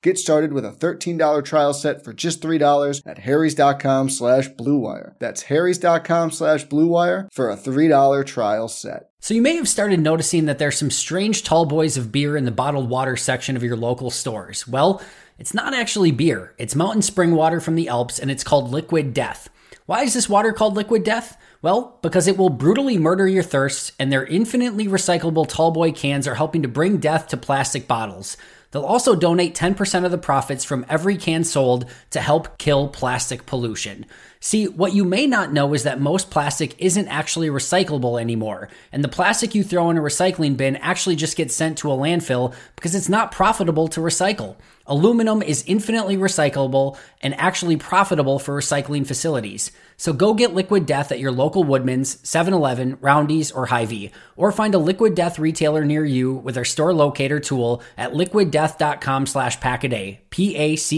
[0.00, 5.14] Get started with a $13 trial set for just $3 at harrys.com slash bluewire.
[5.18, 9.10] That's harrys.com slash bluewire for a $3 trial set.
[9.18, 12.44] So you may have started noticing that there's some strange tall boys of beer in
[12.44, 14.68] the bottled water section of your local stores.
[14.68, 15.02] Well,
[15.36, 16.54] it's not actually beer.
[16.58, 19.50] It's mountain spring water from the Alps and it's called Liquid Death.
[19.86, 21.36] Why is this water called Liquid Death?
[21.60, 26.36] Well, because it will brutally murder your thirst and their infinitely recyclable tallboy cans are
[26.36, 28.36] helping to bring death to plastic bottles.
[28.70, 33.46] They'll also donate 10% of the profits from every can sold to help kill plastic
[33.46, 34.04] pollution.
[34.40, 39.02] See, what you may not know is that most plastic isn't actually recyclable anymore, and
[39.02, 42.54] the plastic you throw in a recycling bin actually just gets sent to a landfill
[42.76, 44.56] because it's not profitable to recycle.
[44.88, 49.70] Aluminum is infinitely recyclable and actually profitable for recycling facilities.
[49.98, 54.74] So go get Liquid Death at your local Woodman's, 7-Eleven, Roundy's, or Hy-Vee, or find
[54.74, 60.20] a Liquid Death retailer near you with our store locator tool at liquiddeath.com slash packaday,
[60.30, 60.88] P-A-C-K-A-D-A-Y.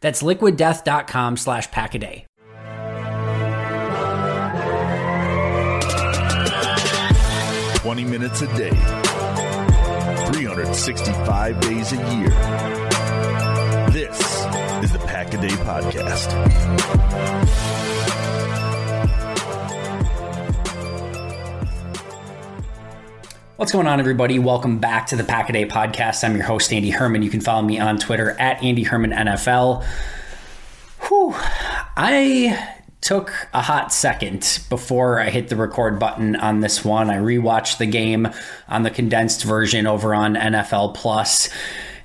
[0.00, 2.26] That's liquiddeath.com slash packaday.
[7.82, 8.70] Twenty minutes a day,
[10.52, 12.28] 365 days a year.
[13.88, 14.20] This
[14.84, 16.28] is the Pack a Day Podcast.
[23.56, 24.38] What's going on, everybody?
[24.38, 26.22] Welcome back to the Pack a Day Podcast.
[26.22, 27.22] I'm your host, Andy Herman.
[27.22, 29.82] You can follow me on Twitter at Andy Herman NFL.
[31.08, 31.34] Whew.
[31.34, 32.71] I
[33.02, 37.10] took a hot second before I hit the record button on this one.
[37.10, 38.28] I rewatched the game
[38.68, 41.50] on the condensed version over on NFL Plus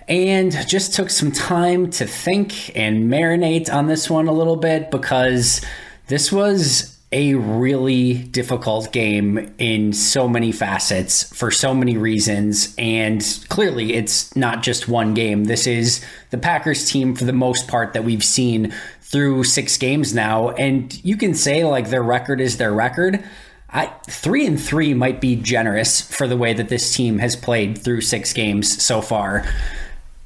[0.07, 4.89] and just took some time to think and marinate on this one a little bit
[4.89, 5.61] because
[6.07, 12.75] this was a really difficult game in so many facets for so many reasons.
[12.77, 15.45] And clearly, it's not just one game.
[15.45, 18.73] This is the Packers team, for the most part, that we've seen
[19.09, 20.49] through six games now.
[20.51, 23.23] And you can say, like, their record is their record.
[23.69, 27.77] I, three and three might be generous for the way that this team has played
[27.77, 29.45] through six games so far.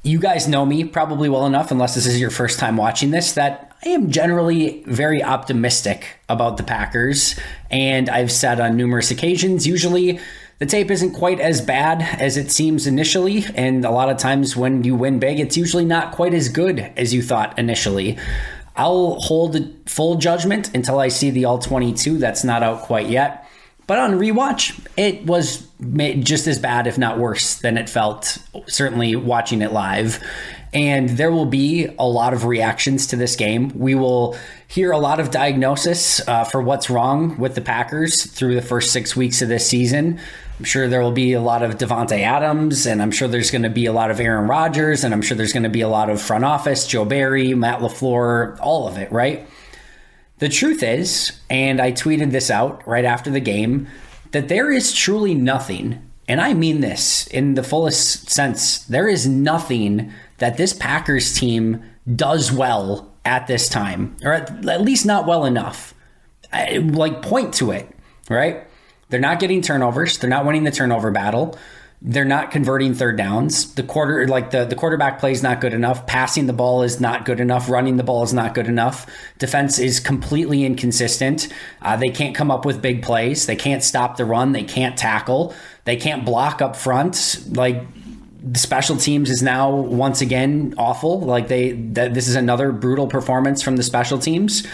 [0.02, 3.32] You guys know me probably well enough, unless this is your first time watching this,
[3.32, 7.38] that I am generally very optimistic about the Packers.
[7.70, 10.18] And I've said on numerous occasions, usually
[10.58, 13.44] the tape isn't quite as bad as it seems initially.
[13.54, 16.80] And a lot of times when you win big, it's usually not quite as good
[16.96, 18.18] as you thought initially.
[18.76, 22.18] I'll hold full judgment until I see the all 22.
[22.18, 23.48] That's not out quite yet.
[23.86, 25.66] But on rewatch, it was
[26.22, 30.22] just as bad, if not worse, than it felt, certainly watching it live.
[30.72, 33.70] And there will be a lot of reactions to this game.
[33.78, 34.36] We will
[34.68, 38.92] hear a lot of diagnosis uh, for what's wrong with the Packers through the first
[38.92, 40.18] six weeks of this season.
[40.58, 43.62] I'm sure there will be a lot of Davante Adams, and I'm sure there's going
[43.62, 45.88] to be a lot of Aaron Rodgers, and I'm sure there's going to be a
[45.88, 49.48] lot of front office, Joe Barry, Matt LaFleur, all of it, right?
[50.38, 53.88] The truth is, and I tweeted this out right after the game,
[54.32, 59.26] that there is truly nothing, and I mean this in the fullest sense, there is
[59.26, 61.82] nothing that this Packers team
[62.14, 65.94] does well at this time, or at, at least not well enough.
[66.52, 67.88] I, like, point to it,
[68.28, 68.66] right?
[69.12, 71.58] They're not getting turnovers, they're not winning the turnover battle.
[72.04, 73.74] They're not converting third downs.
[73.74, 76.06] The quarter, like the, the quarterback play is not good enough.
[76.06, 77.68] Passing the ball is not good enough.
[77.68, 79.06] Running the ball is not good enough.
[79.38, 81.46] Defense is completely inconsistent.
[81.82, 83.46] Uh, they can't come up with big plays.
[83.46, 84.50] They can't stop the run.
[84.52, 85.54] They can't tackle.
[85.84, 87.44] They can't block up front.
[87.50, 87.84] Like
[88.42, 91.20] the special teams is now once again awful.
[91.20, 94.66] Like they, that this is another brutal performance from the special teams.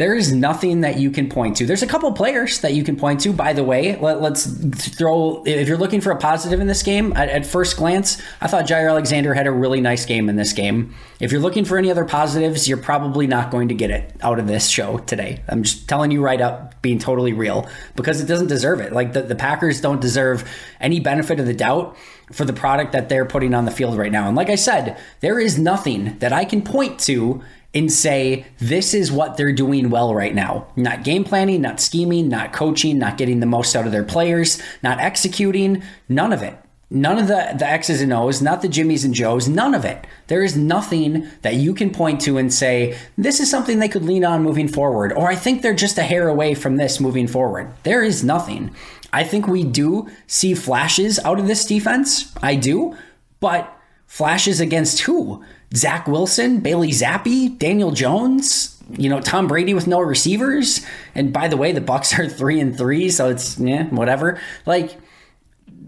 [0.00, 1.66] There is nothing that you can point to.
[1.66, 3.34] There's a couple players that you can point to.
[3.34, 5.42] By the way, Let, us throw.
[5.44, 8.64] If you're looking for a positive in this game, at, at, first glance, I thought
[8.64, 10.94] Jaire Alexander had a really nice game in this game.
[11.20, 14.38] If you're looking for any other positives, you're probably not going to get it out
[14.38, 15.42] of this show today.
[15.48, 18.94] I'm just telling you right up, being totally real, because it doesn't deserve it.
[18.94, 20.50] Like the, the Packers don't deserve
[20.80, 21.94] any benefit of the doubt
[22.32, 24.28] for the product that they're putting on the field right now.
[24.28, 28.94] And like I said, there is nothing that I can point to and say, this
[28.94, 30.66] is what they're doing well right now.
[30.76, 34.60] Not game planning, not scheming, not coaching, not getting the most out of their players,
[34.82, 36.56] not executing, none of it.
[36.92, 40.04] None of the, the X's and O's, not the Jimmys and Joes, none of it.
[40.26, 44.04] There is nothing that you can point to and say, this is something they could
[44.04, 47.28] lean on moving forward, or I think they're just a hair away from this moving
[47.28, 47.72] forward.
[47.84, 48.74] There is nothing.
[49.12, 52.34] I think we do see flashes out of this defense.
[52.42, 52.96] I do,
[53.38, 53.72] but
[54.08, 55.44] flashes against who?
[55.74, 60.84] Zach Wilson, Bailey Zappe, Daniel Jones, you know, Tom Brady with no receivers.
[61.14, 64.40] And by the way, the Bucs are three and three, so it's yeah, whatever.
[64.66, 64.98] Like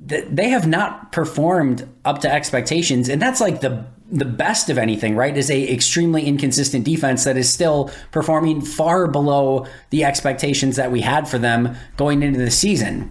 [0.05, 5.17] they have not performed up to expectations, and that's like the the best of anything,
[5.17, 5.37] right?
[5.37, 11.00] Is a extremely inconsistent defense that is still performing far below the expectations that we
[11.00, 13.11] had for them going into the season.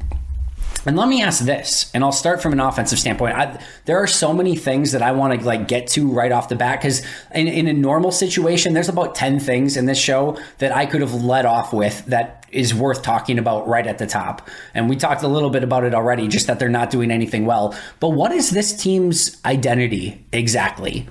[0.84, 3.36] And let me ask this, and I'll start from an offensive standpoint.
[3.36, 6.50] I, there are so many things that I want to like get to right off
[6.50, 7.06] the bat because
[7.36, 11.02] in, in a normal situation, there's about ten things in this show that I could
[11.02, 14.50] have led off with that is worth talking about right at the top.
[14.74, 17.46] And we talked a little bit about it already, just that they're not doing anything
[17.46, 17.76] well.
[18.00, 21.08] But what is this team's identity exactly?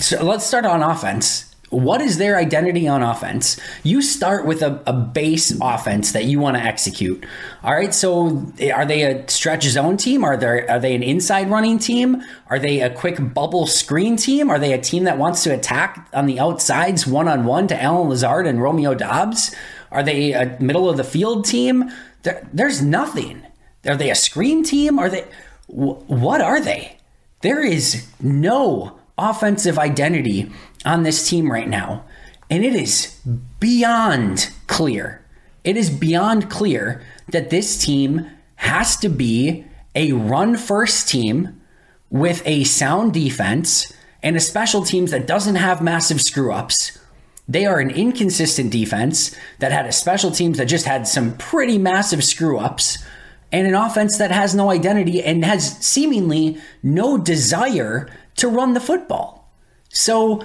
[0.00, 3.58] So let's start on offense what is their identity on offense?
[3.82, 7.24] You start with a, a base offense that you want to execute.
[7.62, 7.92] All right.
[7.92, 10.24] So are they a stretch zone team?
[10.24, 12.22] Are they are they an inside running team?
[12.48, 14.50] Are they a quick bubble screen team?
[14.50, 17.82] Are they a team that wants to attack on the outsides one on one to
[17.82, 19.54] Allen Lazard and Romeo Doubs?
[19.90, 21.90] Are they a middle of the field team?
[22.22, 23.42] There, there's nothing.
[23.86, 24.98] Are they a screen team?
[24.98, 25.26] Are they
[25.66, 26.98] what are they?
[27.40, 30.50] There is no offensive identity
[30.84, 32.04] on this team right now.
[32.50, 33.18] And it is
[33.58, 35.24] beyond clear.
[35.64, 39.64] It is beyond clear that this team has to be
[39.94, 41.60] a run first team
[42.10, 43.92] with a sound defense
[44.22, 46.98] and a special teams that doesn't have massive screw ups.
[47.48, 51.76] They are an inconsistent defense that had a special teams that just had some pretty
[51.76, 52.98] massive screw ups
[53.52, 58.80] and an offense that has no identity and has seemingly no desire to run the
[58.80, 59.50] football.
[59.90, 60.42] So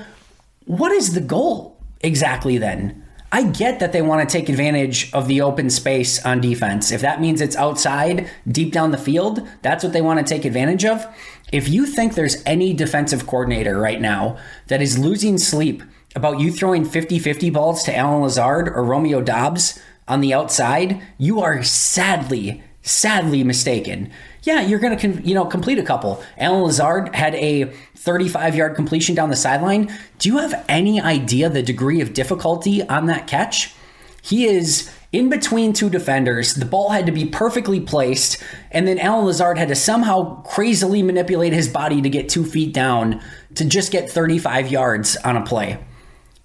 [0.70, 3.04] what is the goal exactly then?
[3.32, 6.92] I get that they want to take advantage of the open space on defense.
[6.92, 10.46] If that means it's outside, deep down the field, that's what they want to take
[10.46, 11.08] advantage of.
[11.52, 15.82] If you think there's any defensive coordinator right now that is losing sleep
[16.16, 21.02] about you throwing 50 50 balls to Allen Lazard or Romeo Doubs on the outside,
[21.18, 24.12] you are sadly, sadly mistaken
[24.43, 26.24] yeah, you're going to you know complete a couple.
[26.38, 27.65] Allen Lazard had a
[27.96, 29.93] 35 yard completion down the sideline.
[30.17, 33.74] Do you have any idea the degree of difficulty on that catch?
[34.22, 36.53] He is in between two defenders.
[36.53, 38.41] The ball had to be perfectly placed,
[38.72, 42.74] and then Allen Lazard had to somehow crazily manipulate his body to get two feet
[42.74, 43.22] down
[43.55, 45.79] to just get 35 yards on a play.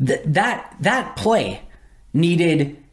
[0.04, 1.62] Th- that that play
[2.12, 2.83] needed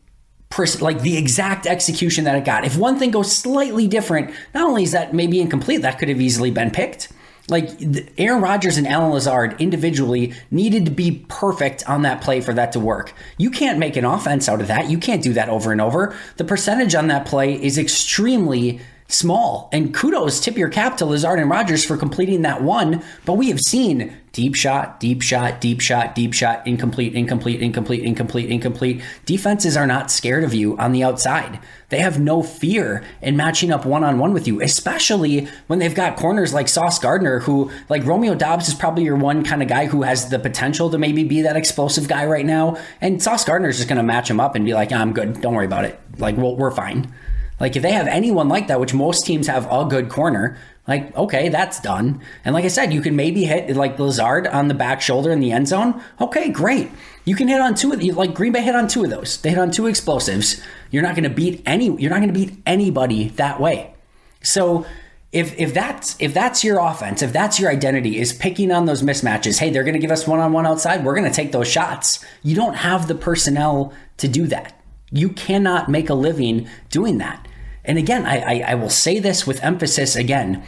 [0.81, 2.65] like the exact execution that it got.
[2.65, 6.22] If one thing goes slightly different, not only is that maybe incomplete, that could have
[6.22, 7.12] easily been picked.
[7.50, 7.70] Like
[8.17, 12.72] Aaron Rodgers and Allen Lazard individually needed to be perfect on that play for that
[12.74, 13.13] to work.
[13.38, 14.89] You can't make an offense out of that.
[14.89, 16.15] You can't do that over and over.
[16.38, 18.79] The percentage on that play is extremely
[19.12, 19.70] small.
[19.72, 23.03] And kudos, tip your cap to Lazard and Rodgers for completing that one.
[23.25, 28.03] But we have seen deep shot, deep shot, deep shot, deep shot, incomplete, incomplete, incomplete,
[28.03, 29.03] incomplete, incomplete.
[29.25, 31.60] Defenses are not scared of you on the outside.
[31.89, 35.94] They have no fear in matching up one on one with you, especially when they've
[35.94, 39.68] got corners like Sauce Gardner, who, like Romeo Doubs, is probably your one kind of
[39.68, 42.77] guy who has the potential to maybe be that explosive guy right now.
[43.01, 45.41] And Sauce Gardner is just going to match him up and be like, I'm good.
[45.41, 46.00] Don't worry about it.
[46.18, 47.13] Like, we're fine.
[47.62, 51.15] Like if they have anyone like that, which most teams have a good corner, like
[51.15, 52.22] okay, that's done.
[52.44, 55.39] And like I said, you can maybe hit like Lazard on the back shoulder in
[55.39, 56.01] the end zone.
[56.20, 56.89] Okay, great.
[57.24, 59.38] You can hit on two of like Green Bay hit on two of those.
[59.38, 60.60] They hit on two explosives.
[60.89, 61.86] You're not going to beat any.
[62.01, 63.94] You're not going to beat anybody that way.
[64.41, 64.88] So
[65.32, 69.03] if if that's if that's your offense, if that's your identity, is picking on those
[69.03, 69.60] mismatches.
[69.60, 71.06] Hey, they're going to give us one on one outside.
[71.06, 72.25] We're going to take those shots.
[72.41, 74.82] You don't have the personnel to do that.
[75.12, 77.48] You cannot make a living doing that.
[77.84, 80.64] And again, I, I, I will say this with emphasis again.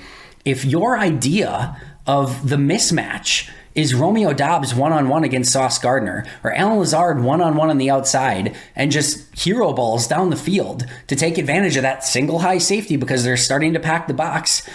[0.45, 6.25] If your idea of the mismatch is Romeo Doubs one on one against Sauce Gardner
[6.43, 10.35] or Allen Lazard one on one on the outside and just hero balls down the
[10.35, 14.13] field to take advantage of that single high safety because they're starting to pack the
[14.13, 14.67] box.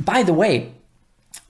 [0.00, 0.72] By the way,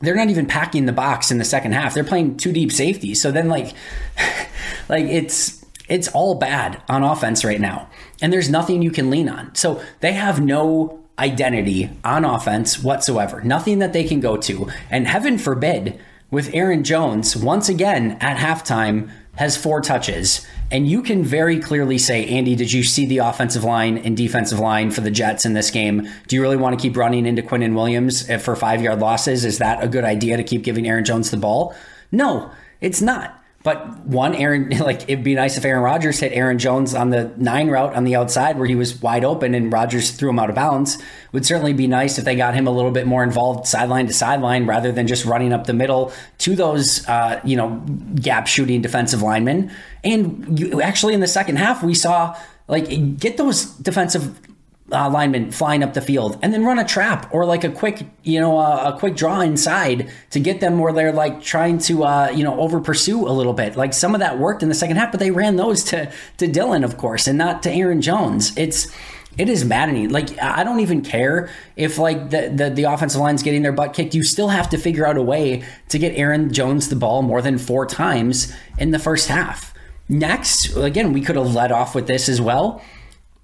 [0.00, 1.94] they're not even packing the box in the second half.
[1.94, 3.14] They're playing two deep safety.
[3.14, 3.74] So then like
[4.88, 7.88] like it's it's all bad on offense right now
[8.20, 9.54] and there's nothing you can lean on.
[9.54, 14.68] So they have no identity on offense whatsoever, nothing that they can go to.
[14.90, 15.98] And heaven forbid,
[16.30, 20.46] with Aaron Jones, once again at halftime, has four touches.
[20.70, 24.58] And you can very clearly say, Andy, did you see the offensive line and defensive
[24.58, 26.08] line for the Jets in this game?
[26.26, 29.44] Do you really want to keep running into Quinnen Williams for five yard losses?
[29.44, 31.74] Is that a good idea to keep giving Aaron Jones the ball?
[32.12, 33.37] No, it's not.
[33.68, 37.30] But one, Aaron, like it'd be nice if Aaron Rodgers hit Aaron Jones on the
[37.36, 40.48] nine route on the outside where he was wide open and Rodgers threw him out
[40.48, 40.96] of bounds.
[41.32, 44.14] Would certainly be nice if they got him a little bit more involved sideline to
[44.14, 47.84] sideline rather than just running up the middle to those, uh, you know,
[48.14, 49.70] gap shooting defensive linemen.
[50.02, 54.47] And you, actually, in the second half, we saw like get those defensive
[54.92, 58.06] uh, lineman flying up the field and then run a trap or like a quick
[58.22, 62.04] you know uh, a quick draw inside to get them where they're like trying to
[62.04, 64.74] uh, you know over pursue a little bit like some of that worked in the
[64.74, 68.00] second half but they ran those to to Dillon, of course and not to Aaron
[68.00, 68.88] Jones it's
[69.36, 70.10] it is maddening.
[70.10, 73.94] Like I don't even care if like the, the the offensive line's getting their butt
[73.94, 74.12] kicked.
[74.12, 77.40] You still have to figure out a way to get Aaron Jones the ball more
[77.40, 79.72] than four times in the first half.
[80.08, 82.82] Next, again, we could have led off with this as well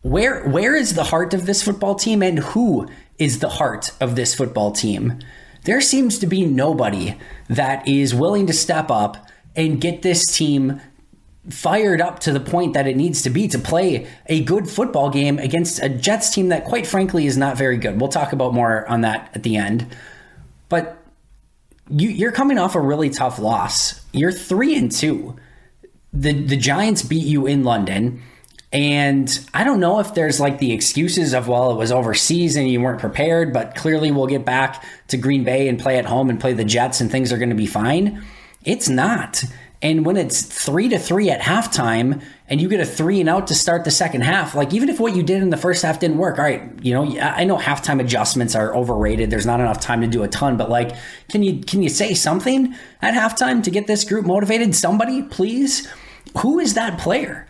[0.05, 2.87] where where is the heart of this football team and who
[3.19, 5.19] is the heart of this football team?
[5.65, 7.17] There seems to be nobody
[7.49, 10.83] that is willing to step up and get this team
[11.49, 15.09] fired up to the point that it needs to be to play a good football
[15.09, 17.99] game against a Jets team that quite frankly is not very good.
[17.99, 19.87] We'll talk about more on that at the end.
[20.69, 20.99] But
[21.89, 24.03] you, are coming off a really tough loss.
[24.13, 25.37] You're three and two.
[26.13, 28.23] The the Giants beat you in London.
[28.75, 32.69] And I don't know if there's like the excuses of, well, it was overseas and
[32.69, 36.28] you weren't prepared, but clearly we'll get back to Green Bay and play at home
[36.28, 38.25] and play the Jets and things are going to be fine.
[38.64, 39.45] It's not.
[39.81, 43.47] And when it's three to three at halftime and you get a three and out
[43.49, 46.00] to start the second half, like even if what you did in the first half
[46.00, 49.31] didn't work, all right, you know, I know halftime adjustments are overrated.
[49.31, 50.97] There's not enough time to do a ton, but like,
[51.28, 54.75] can you can you say something at halftime to get this group motivated?
[54.75, 55.87] Somebody, please.
[56.38, 57.47] Who is that player?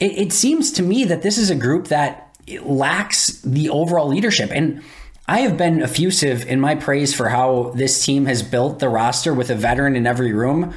[0.00, 4.50] It, it seems to me that this is a group that lacks the overall leadership.
[4.52, 4.82] And
[5.28, 9.32] I have been effusive in my praise for how this team has built the roster
[9.32, 10.74] with a veteran in every room.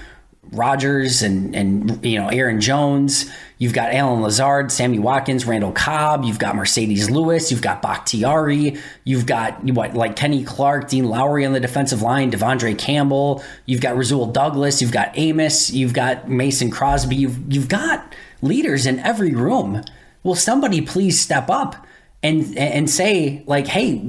[0.52, 3.32] Rodgers and and you know Aaron Jones.
[3.58, 6.26] You've got Allen Lazard, Sammy Watkins, Randall Cobb.
[6.26, 7.50] You've got Marcedes Lewis.
[7.50, 8.78] You've got Bakhtiari.
[9.06, 13.44] You've got what like Kenny Clark, Dean Lowry on the defensive line, De'Vondre Campbell.
[13.66, 14.82] You've got Rasul Douglas.
[14.82, 15.72] You've got Amos.
[15.72, 17.16] You've got Mason Crosby.
[17.16, 18.14] You've you've got
[18.44, 19.84] leaders in every room.
[20.24, 21.88] Will somebody please step up
[22.22, 24.02] and and say like, "Hey,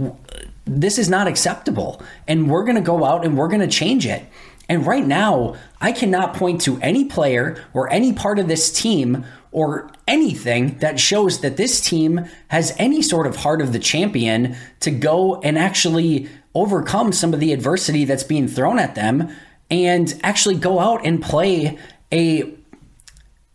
[0.64, 4.06] this is not acceptable and we're going to go out and we're going to change
[4.06, 4.24] it."
[4.68, 9.24] And right now, I cannot point to any player or any part of this team
[9.52, 14.56] or anything that shows that this team has any sort of heart of the champion
[14.80, 19.34] to go and actually overcome some of the adversity that's being thrown at them
[19.70, 21.78] and actually go out and play
[22.12, 22.42] a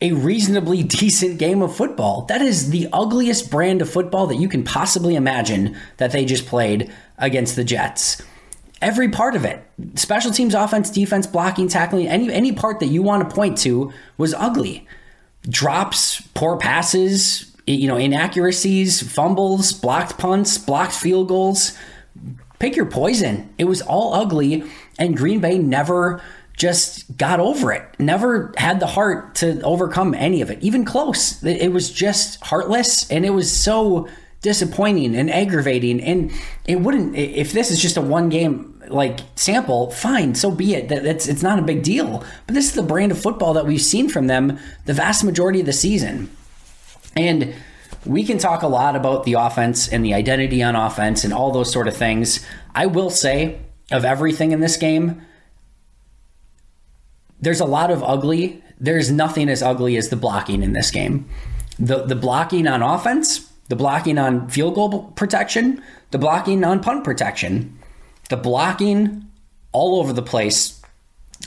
[0.02, 2.24] a reasonably decent game of football.
[2.24, 6.46] That is the ugliest brand of football that you can possibly imagine that they just
[6.46, 8.22] played against the Jets.
[8.82, 9.62] Every part of it,
[9.96, 13.92] special teams, offense, defense, blocking, tackling, any any part that you want to point to
[14.18, 14.88] was ugly.
[15.50, 21.78] Drops, poor passes, you know, inaccuracies, fumbles, blocked punts, blocked field goals.
[22.60, 23.54] Pick your poison.
[23.58, 24.64] It was all ugly,
[24.98, 26.22] and Green Bay never
[26.60, 27.84] just got over it.
[27.98, 31.42] Never had the heart to overcome any of it, even close.
[31.44, 34.08] It was just heartless, and it was so
[34.42, 36.02] disappointing and aggravating.
[36.02, 36.32] And
[36.66, 40.90] it wouldn't if this is just a one game like sample, fine, so be it.
[40.90, 42.26] That it's it's not a big deal.
[42.46, 45.62] But this is the brand of football that we've seen from them the vast majority
[45.62, 46.30] of the season.
[47.16, 47.56] And
[48.06, 51.52] we can talk a lot about the offense and the identity on offense and all
[51.52, 52.46] those sort of things.
[52.76, 53.60] I will say
[53.92, 55.22] of everything in this game,
[57.42, 58.64] there's a lot of ugly.
[58.80, 61.28] There's nothing as ugly as the blocking in this game.
[61.78, 65.82] The the blocking on offense, the blocking on field goal protection,
[66.12, 67.78] the blocking on punt protection,
[68.30, 69.26] the blocking
[69.72, 70.82] all over the place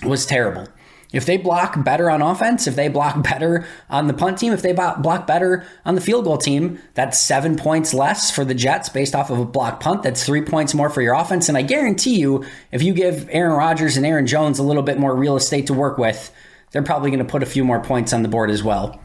[0.05, 0.69] was terrible.
[1.13, 4.63] If they block better on offense, if they block better on the punt team, if
[4.63, 8.89] they block better on the field goal team, that's seven points less for the Jets
[8.89, 10.03] based off of a block punt.
[10.03, 11.49] That's three points more for your offense.
[11.49, 14.99] And I guarantee you, if you give Aaron Rodgers and Aaron Jones a little bit
[14.99, 16.33] more real estate to work with,
[16.71, 19.01] they're probably going to put a few more points on the board as well.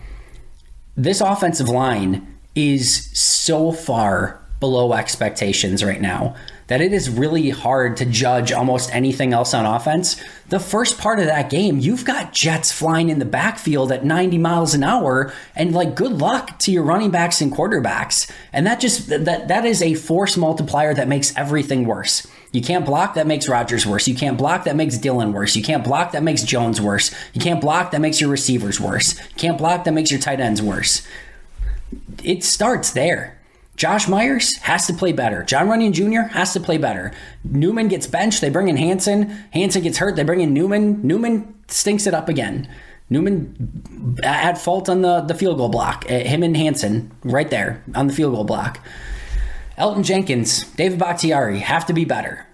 [0.95, 6.35] This offensive line is so far below expectations right now
[6.67, 10.21] that it is really hard to judge almost anything else on offense.
[10.49, 14.37] The first part of that game, you've got Jets flying in the backfield at 90
[14.37, 18.29] miles an hour, and like good luck to your running backs and quarterbacks.
[18.53, 22.27] And that just that that is a force multiplier that makes everything worse.
[22.51, 24.07] You can't block, that makes Rodgers worse.
[24.07, 25.55] You can't block, that makes Dillon worse.
[25.55, 27.13] You can't block, that makes Jones worse.
[27.33, 29.17] You can't block, that makes your receivers worse.
[29.17, 31.05] You can't block, that makes your tight ends worse.
[32.23, 33.36] It starts there.
[33.77, 35.43] Josh Myers has to play better.
[35.43, 36.33] Jon Runyan Jr.
[36.33, 37.11] has to play better.
[37.43, 38.41] Newman gets benched.
[38.41, 39.29] They bring in Hanson.
[39.51, 40.15] Hanson gets hurt.
[40.15, 41.05] They bring in Newman.
[41.05, 42.67] Newman stinks it up again.
[43.09, 46.05] Newman at fault on the, the field goal block.
[46.09, 48.79] Uh, him and Hanson right there on the field goal block.
[49.77, 52.47] Elgton Jenkins, David Bakhtiari have to be better.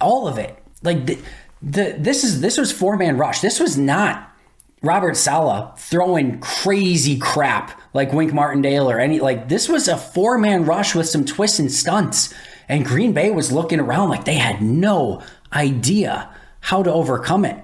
[0.00, 0.58] All of it.
[0.82, 1.18] Like the,
[1.62, 3.40] the this is this was four man rush.
[3.40, 4.28] This was not
[4.82, 10.36] Robert Saleh throwing crazy crap like Wink Martindale or any like this was a four
[10.36, 12.34] man rush with some twists and stunts,
[12.68, 16.28] and Green Bay was looking around like they had no idea
[16.60, 17.56] how to overcome it.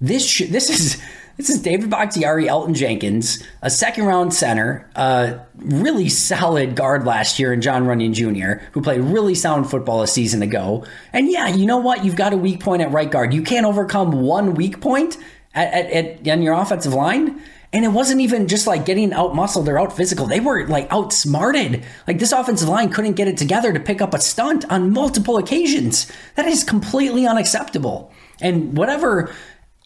[0.00, 1.00] This sh- this is
[1.36, 7.38] this is David Bakhtiari, Elgton Jenkins, a second round center, a really solid guard last
[7.38, 10.84] year, and Jon Runyan Jr., who played really sound football a season ago.
[11.12, 12.04] And yeah, you know what?
[12.04, 13.34] You've got a weak point at right guard.
[13.34, 15.18] You can't overcome one weak point
[15.54, 17.42] at, at, at on your offensive line.
[17.72, 20.26] And it wasn't even just like getting out muscled or out physical.
[20.26, 21.82] They were like outsmarted.
[22.06, 25.38] Like this offensive line couldn't get it together to pick up a stunt on multiple
[25.38, 26.10] occasions.
[26.34, 28.12] That is completely unacceptable.
[28.42, 29.32] And whatever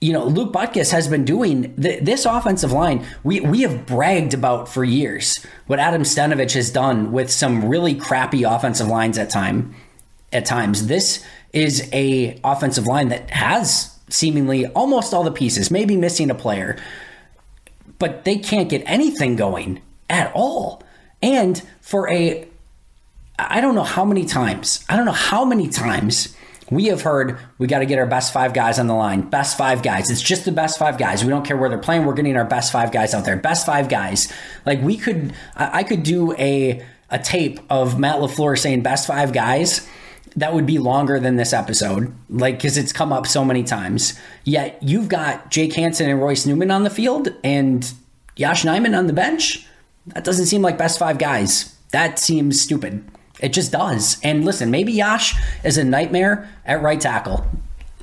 [0.01, 4.35] you know Luke Butkus has been doing th- this offensive line we we have bragged
[4.35, 9.31] about for years what Adam Stenavich has done with some really crappy offensive lines at
[9.31, 9.75] time
[10.33, 15.97] at times this is a offensive line that has seemingly almost all the pieces maybe
[15.97, 16.77] missing a player
[17.99, 20.83] but they can't get anything going at all.
[21.23, 22.47] And for a,
[23.39, 26.35] I don't know how many times, I don't know how many times
[26.71, 29.23] we have heard we got to get our best five guys on the line.
[29.23, 30.11] Best five guys.
[30.11, 31.23] It's just the best five guys.
[31.23, 32.05] We don't care where they're playing.
[32.05, 33.37] We're getting our best five guys out there.
[33.37, 34.33] Best five guys.
[34.65, 39.33] Like we could, I could do a a tape of Matt LaFleur saying best five
[39.33, 39.89] guys
[40.37, 44.19] that would be longer than this episode, like because it's come up so many times.
[44.45, 47.91] Yet you've got Jake Hanson and Royce Newman on the field and
[48.37, 49.67] Yosh Nijman on the bench.
[50.09, 51.75] That doesn't seem like best five guys.
[51.91, 53.05] That seems stupid.
[53.41, 54.19] It just does.
[54.23, 57.47] And listen, maybe Yosh is a nightmare at right tackle.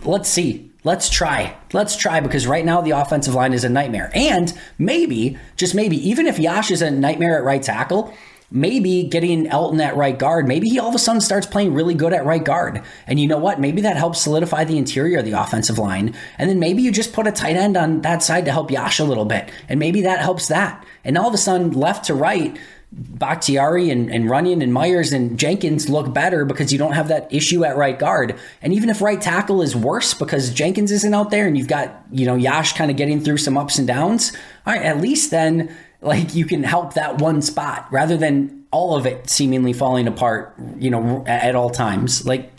[0.04, 0.72] Let's see.
[0.84, 1.56] Let's try.
[1.72, 4.12] Let's try because right now the offensive line is a nightmare.
[4.14, 8.14] And maybe, just maybe, even if Yosh is a nightmare at right tackle,
[8.54, 11.96] maybe getting Elgton at right guard, maybe he all of a sudden starts playing really
[11.96, 12.84] good at right guard.
[13.08, 13.60] And you know what?
[13.60, 16.16] Maybe that helps solidify the interior of the offensive line.
[16.38, 19.00] And then maybe you just put a tight end on that side to help Yosh
[19.00, 19.50] a little bit.
[19.68, 20.86] And maybe that helps that.
[21.04, 22.58] And all of a sudden, left to right,
[22.92, 27.34] Bakhtiari and, and Runyan and Myers and Jenkins look better because you don't have that
[27.34, 28.38] issue at right guard.
[28.62, 32.04] And even if right tackle is worse because Jenkins isn't out there and you've got,
[32.12, 34.32] you know, Yosh kind of getting through some ups and downs,
[34.68, 38.96] all right, at least then like you can help that one spot rather than all
[38.96, 42.26] of it seemingly falling apart, you know, at all times.
[42.26, 42.52] Like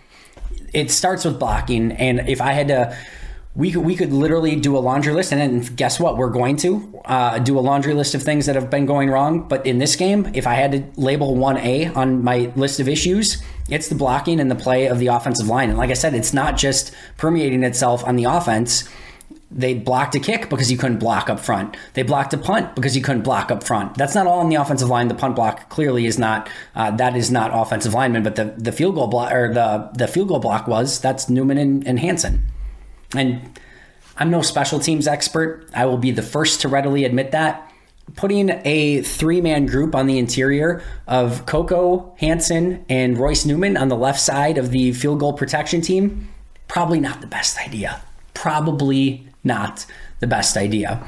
[0.73, 1.93] it starts with blocking.
[1.93, 2.97] And if I had to,
[3.55, 5.33] we could, we could literally do a laundry list.
[5.33, 6.17] And then guess what?
[6.17, 9.47] We're going to uh, do a laundry list of things that have been going wrong.
[9.49, 13.43] But in this game, if I had to label 1A on my list of issues,
[13.69, 15.69] it's the blocking and the play of the offensive line.
[15.69, 18.89] And like I said, it's not just permeating itself on the offense
[19.55, 21.77] They blocked a kick because you couldn't block up front.
[21.93, 23.95] They blocked a punt because you couldn't block up front.
[23.95, 25.07] That's not all on the offensive line.
[25.07, 28.73] The punt block clearly is not uh, that is not offensive lineman, but the, the
[28.73, 32.47] field goal block or the the field goal block was that's Newman and, and Hanson.
[33.15, 33.57] And
[34.17, 35.69] I'm no special teams expert.
[35.73, 37.71] I will be the first to readily admit that.
[38.17, 43.87] Putting a three man group on the interior of Coco, Hanson, and Royce Newman on
[43.89, 46.29] the left side of the field goal protection team,
[46.67, 48.03] probably not the best idea.
[48.35, 49.87] Probably not
[50.21, 51.05] the best idea.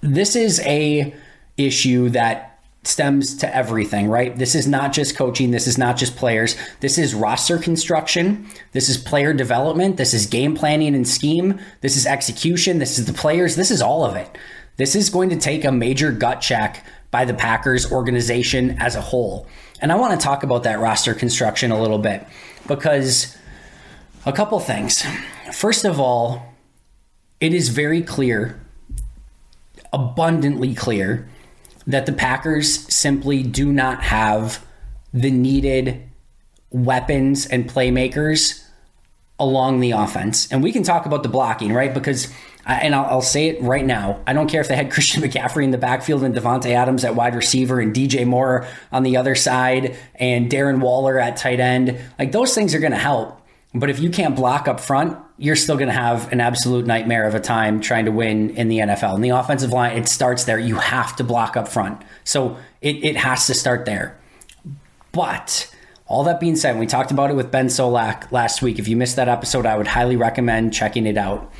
[0.00, 1.14] This is a
[1.56, 4.36] issue that stems to everything, right?
[4.36, 6.56] This is not just coaching, this is not just players.
[6.80, 11.96] This is roster construction, this is player development, this is game planning and scheme, this
[11.96, 14.36] is execution, this is the players, this is all of it.
[14.76, 19.00] This is going to take a major gut check by the Packers organization as a
[19.00, 19.46] whole.
[19.80, 22.26] And I want to talk about that roster construction a little bit
[22.66, 23.36] because
[24.26, 25.04] a couple things.
[25.52, 26.53] First of all,
[27.44, 28.58] it is very clear,
[29.92, 31.28] abundantly clear,
[31.86, 34.64] that the Packers simply do not have
[35.12, 36.02] the needed
[36.70, 38.64] weapons and playmakers
[39.38, 40.50] along the offense.
[40.50, 41.92] And we can talk about the blocking, right?
[41.92, 42.32] Because,
[42.64, 45.64] and I'll, I'll, say it right now, I don't care if they had Christian McCaffrey
[45.64, 49.34] in the backfield and Davante Adams at wide receiver and DJ Moore on the other
[49.34, 51.98] side and Darren Waller at tight end.
[52.18, 53.38] Like those things are going to help.
[53.74, 57.26] But if you can't block up front, you're still going to have an absolute nightmare
[57.26, 59.16] of a time trying to win in the NFL.
[59.16, 60.58] And the offensive line, it starts there.
[60.58, 62.02] You have to block up front.
[62.22, 64.18] So it, it has to start there.
[65.10, 65.74] But
[66.06, 68.78] all that being said, we talked about it with Ben Solak last week.
[68.78, 71.52] If you missed that episode, I would highly recommend checking it out.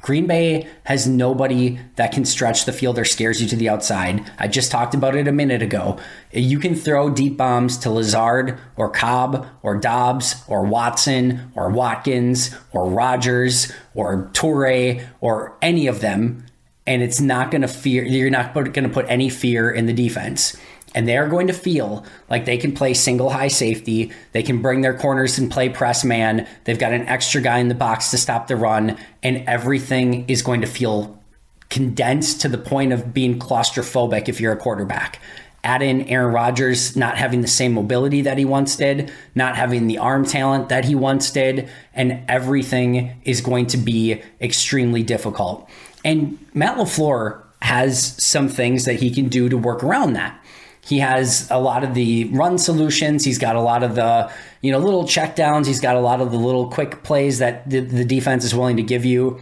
[0.00, 4.30] Green Bay has nobody that can stretch the field or scares you to the outside.
[4.38, 5.98] I just talked about it a minute ago.
[6.32, 12.54] You can throw deep bombs to Lazard or Cobb or Doubs or Watson or Watkins
[12.72, 16.46] or Rodgers or Toure or any of them,
[16.86, 18.04] and it's not going to fear.
[18.04, 20.56] You're not going to put any fear in the defense
[20.94, 24.12] and they are going to feel like they can play single high safety.
[24.32, 26.46] They can bring their corners and play press man.
[26.64, 30.42] They've got an extra guy in the box to stop the run, and everything is
[30.42, 31.22] going to feel
[31.68, 35.20] condensed to the point of being claustrophobic if you're a quarterback.
[35.64, 39.86] Add in Aaron Rodgers not having the same mobility that he once did, not having
[39.86, 45.68] the arm talent that he once did, and everything is going to be extremely difficult.
[46.04, 50.40] And Matt LaFleur has some things that he can do to work around that.
[50.88, 53.22] He has a lot of the run solutions.
[53.22, 55.66] He's got a lot of the, you know, little checkdowns.
[55.66, 58.78] He's got a lot of the little quick plays that the, the defense is willing
[58.78, 59.38] to give you.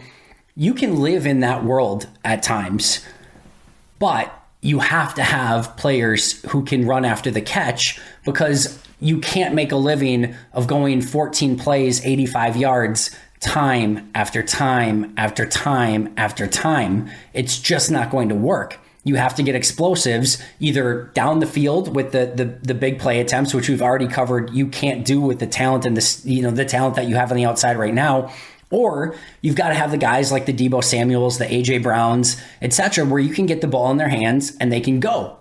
[0.57, 2.99] You can live in that world at times,
[3.97, 4.29] but
[4.61, 9.71] you have to have players who can run after the catch because you can't make
[9.71, 17.09] a living of going 14 plays, 85 yards time after time after time after time.
[17.33, 21.95] It's just not going to work you have to get explosives either down the field
[21.95, 24.53] with the, the the big play attempts, which we've already covered.
[24.53, 27.31] You can't do with the talent and the you know the talent that you have
[27.31, 28.31] on the outside right now.
[28.69, 33.05] Or you've got to have the guys like the Deebo Samuels, the AJ Browns, etc.,
[33.05, 35.37] where you can get the ball in their hands and they can go.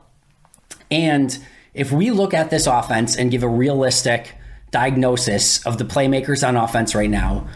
[0.93, 1.37] And
[1.75, 4.37] if we look at this offense and give a realistic
[4.71, 7.49] diagnosis of the playmakers on offense right now,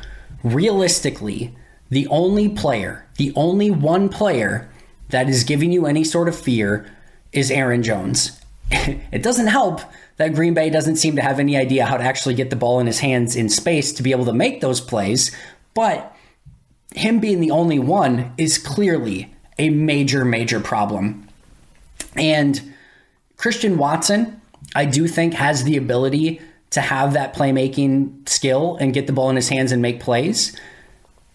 [0.43, 1.55] realistically,
[1.89, 4.70] the only player, the only one player
[5.11, 6.91] that is giving you any sort of fear
[7.33, 8.41] is Aaron Jones.
[8.71, 9.81] it doesn't help
[10.17, 12.81] that Green Bay doesn't seem to have any idea how to actually get the ball
[12.81, 15.35] in his hands in space to be able to make those plays,
[15.75, 16.15] but
[16.95, 21.29] him being the only one is clearly a major, major problem.
[22.17, 22.75] And
[23.37, 24.41] Christian Watson,
[24.75, 29.31] I do think, has the ability to have that playmaking skill and get the ball
[29.31, 30.57] in his hands and make plays,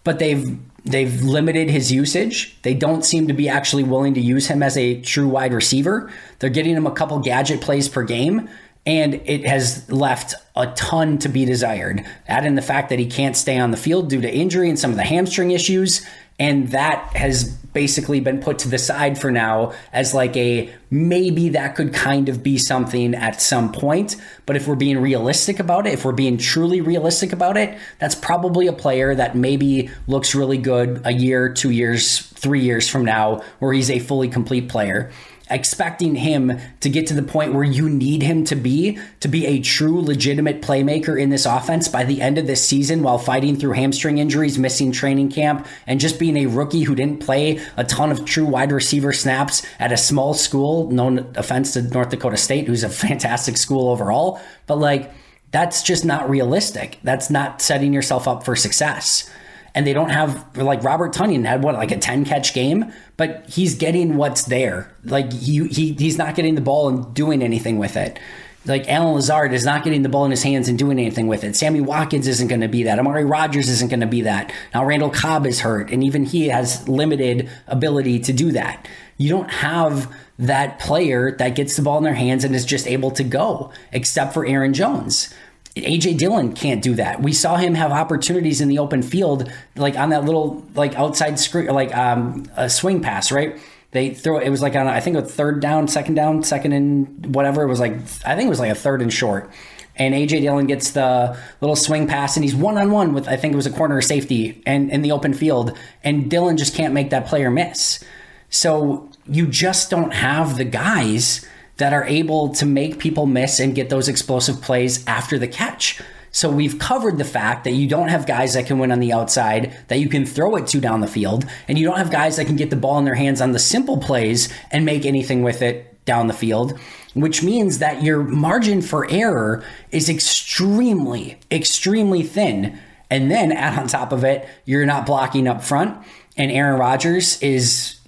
[0.04, 2.56] but they've They've limited his usage.
[2.62, 6.10] They don't seem to be actually willing to use him as a true wide receiver.
[6.38, 8.48] They're getting him a couple gadget plays per game,
[8.86, 12.04] and it has left a ton to be desired.
[12.28, 14.78] Add in the fact that he can't stay on the field due to injury and
[14.78, 16.06] some of the hamstring issues,
[16.38, 17.44] and that has
[17.76, 22.28] basically been put to the side for now as like a maybe that could kind
[22.30, 24.16] of be something at some point.
[24.46, 28.14] But if we're being realistic about it, if we're being truly realistic about it, that's
[28.14, 33.04] probably a player that maybe looks really good a year, two years, three years from
[33.04, 35.10] now, where he's a fully complete player
[35.50, 39.46] expecting him to get to the point where you need him to be to be
[39.46, 43.56] a true legitimate playmaker in this offense by the end of this season while fighting
[43.56, 47.84] through hamstring injuries, missing training camp, and just being a rookie who didn't play a
[47.84, 50.90] ton of true wide receiver snaps at a small school.
[50.90, 55.12] No offense to North Dakota State, who's a fantastic school overall, but like
[55.52, 56.98] that's just not realistic.
[57.02, 59.30] That's not setting yourself up for success.
[59.76, 63.44] And they don't have like Robert Tonyan had what like a 10 catch game, but
[63.46, 64.90] he's getting what's there.
[65.04, 68.18] Like he, he he's not getting the ball and doing anything with it.
[68.64, 71.44] Like Allen Lazard is not getting the ball in his hands and doing anything with
[71.44, 71.54] it.
[71.54, 72.98] Sammy Watkins isn't going to be that.
[72.98, 74.50] Amari Rodgers isn't going to be that.
[74.74, 78.88] Now Randall Cobb is hurt, and even he has limited ability to do that.
[79.18, 82.86] You don't have that player that gets the ball in their hands and is just
[82.86, 85.32] able to go, except for Aaron Jones.
[85.76, 87.22] AJ Dillon can't do that.
[87.22, 91.38] We saw him have opportunities in the open field, like on that little like outside
[91.38, 93.58] screen, like um, a swing pass, right?
[93.90, 97.34] They throw it was like on I think a third down, second down, second and
[97.34, 97.62] whatever.
[97.62, 97.92] It was like
[98.24, 99.50] I think it was like a third and short.
[99.96, 103.36] And AJ Dillon gets the little swing pass, and he's one on one with I
[103.36, 106.94] think it was a corner safety and in the open field, and Dillon just can't
[106.94, 108.02] make that player miss.
[108.48, 113.74] So you just don't have the guys that are able to make people miss and
[113.74, 116.00] get those explosive plays after the catch.
[116.30, 119.12] So we've covered the fact that you don't have guys that can win on the
[119.12, 122.36] outside, that you can throw it to down the field, and you don't have guys
[122.36, 125.42] that can get the ball in their hands on the simple plays and make anything
[125.42, 126.78] with it down the field,
[127.14, 132.78] which means that your margin for error is extremely, extremely thin.
[133.08, 135.96] And then add on top of it, you're not blocking up front,
[136.36, 137.98] and Aaron Rodgers is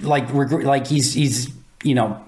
[0.00, 1.50] like like he's he's
[1.82, 2.22] you know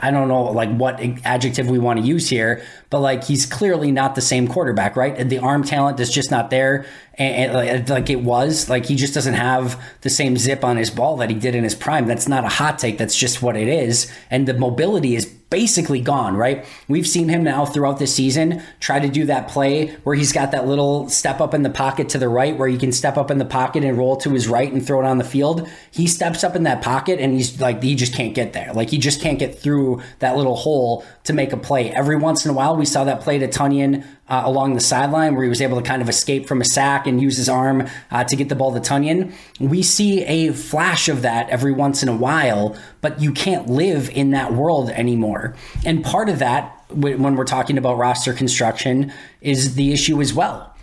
[0.00, 3.92] I don't know like what adjective we want to use here, but like he's clearly
[3.92, 5.28] not the same quarterback, right?
[5.28, 6.86] The arm talent is just not there,
[7.18, 8.68] and, and, like it was.
[8.68, 11.64] Like he just doesn't have the same zip on his ball that he did in
[11.64, 12.06] his prime.
[12.06, 12.98] That's not a hot take.
[12.98, 14.12] That's just what it is.
[14.30, 16.64] And the mobility is basically gone, right?
[16.88, 20.50] We've seen him now throughout the season try to do that play where he's got
[20.50, 23.30] that little step up in the pocket to the right where he can step up
[23.30, 25.68] in the pocket and roll to his right and throw it on the field.
[25.92, 28.72] He steps up in that pocket and he's like, he just can't get there.
[28.72, 31.92] Like he just can't get through that little hole to make a play.
[31.92, 35.34] Every once in a while, we saw that play to Tonyan uh, along the sideline
[35.34, 37.88] where he was able to kind of escape from a sack and use his arm
[38.10, 39.32] uh, to get the ball to Tonyan.
[39.60, 44.10] We see a flash of that every once in a while, but you can't live
[44.10, 45.54] in that world anymore.
[45.84, 50.74] And part of that, when we're talking about roster construction, is the issue as well.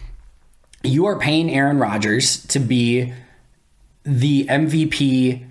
[0.84, 3.14] You are paying Aaron Rodgers to be
[4.04, 5.46] the MVP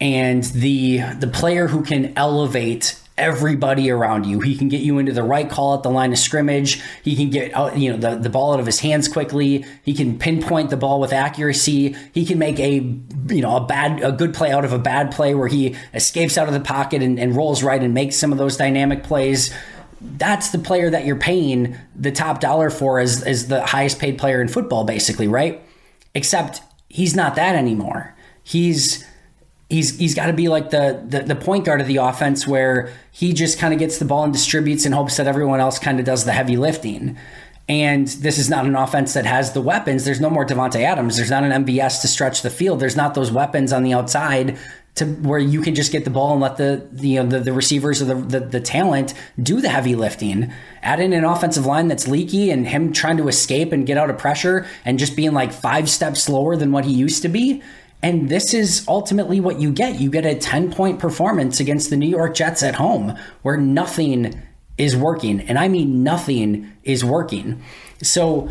[0.00, 4.40] and the the player who can elevate everybody around you.
[4.40, 6.82] He can get you into the right call at the line of scrimmage.
[7.04, 9.64] He can get out, you know, the, the ball out of his hands quickly.
[9.84, 11.94] He can pinpoint the ball with accuracy.
[12.12, 12.80] He can make a,
[13.28, 16.36] you know, a bad, a good play out of a bad play where he escapes
[16.36, 19.54] out of the pocket and, and rolls right and makes some of those dynamic plays.
[20.00, 24.18] That's the player that you're paying the top dollar for as, as the highest paid
[24.18, 25.62] player in football, basically, right?
[26.12, 28.16] Except he's not that anymore.
[28.42, 29.06] He's
[29.72, 32.92] he's he's got to be like the, the, the point guard of the offense where
[33.10, 35.98] he just kind of gets the ball and distributes in hopes that everyone else kind
[35.98, 37.16] of does the heavy lifting.
[37.68, 40.04] And this is not an offense that has the weapons.
[40.04, 41.16] There's no more Davante Adams.
[41.16, 42.80] There's not an MVS to stretch the field.
[42.80, 44.58] There's not those weapons on the outside
[44.96, 47.40] to where you can just get the ball and let the, the you know the,
[47.40, 50.52] the receivers or the, the, the talent do the heavy lifting.
[50.82, 54.10] Add in an offensive line that's leaky and him trying to escape and get out
[54.10, 57.62] of pressure and just being like five steps slower than what he used to be
[58.02, 60.00] and this is ultimately what you get.
[60.00, 64.42] You get a 10 point performance against the New York Jets at home where nothing
[64.76, 65.40] is working.
[65.42, 67.62] And I mean, nothing is working.
[68.02, 68.50] So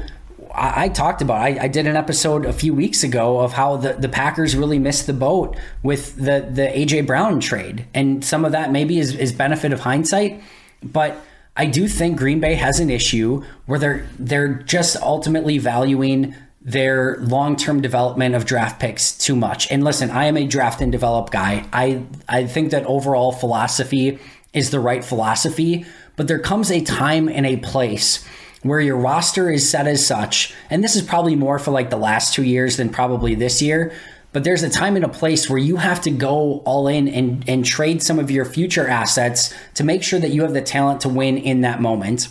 [0.54, 3.78] I, I talked about, I, I, did an episode a few weeks ago of how
[3.78, 7.86] the, the Packers really missed the boat with the, the AJ Brown trade.
[7.94, 10.42] And some of that maybe is, is benefit of hindsight.
[10.82, 11.18] But
[11.58, 16.34] I do think Green Bay has an issue where they're they're just ultimately valuing
[16.64, 19.72] their long-term development of draft picks too much.
[19.72, 21.66] And listen, I am a draft and develop guy.
[21.74, 24.20] I I think that overall philosophy
[24.54, 28.24] is the right philosophy, but there comes a time and a place
[28.62, 31.98] where your roster is set as such, and this is probably more for like the
[31.98, 33.92] last 2 years than probably this year,
[34.34, 37.44] but there's a time and a place where you have to go all in and
[37.50, 41.02] and trade some of your future assets to make sure that you have the talent
[41.02, 42.28] to win in that moment.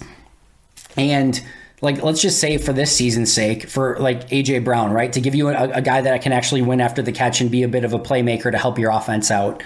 [0.97, 1.43] And
[1.81, 5.35] like let's just say for this season's sake, for like AJ Brown, right, to give
[5.35, 7.85] you a, a, guy that can actually win after the catch and be a bit
[7.85, 9.62] of a playmaker to help your offense out.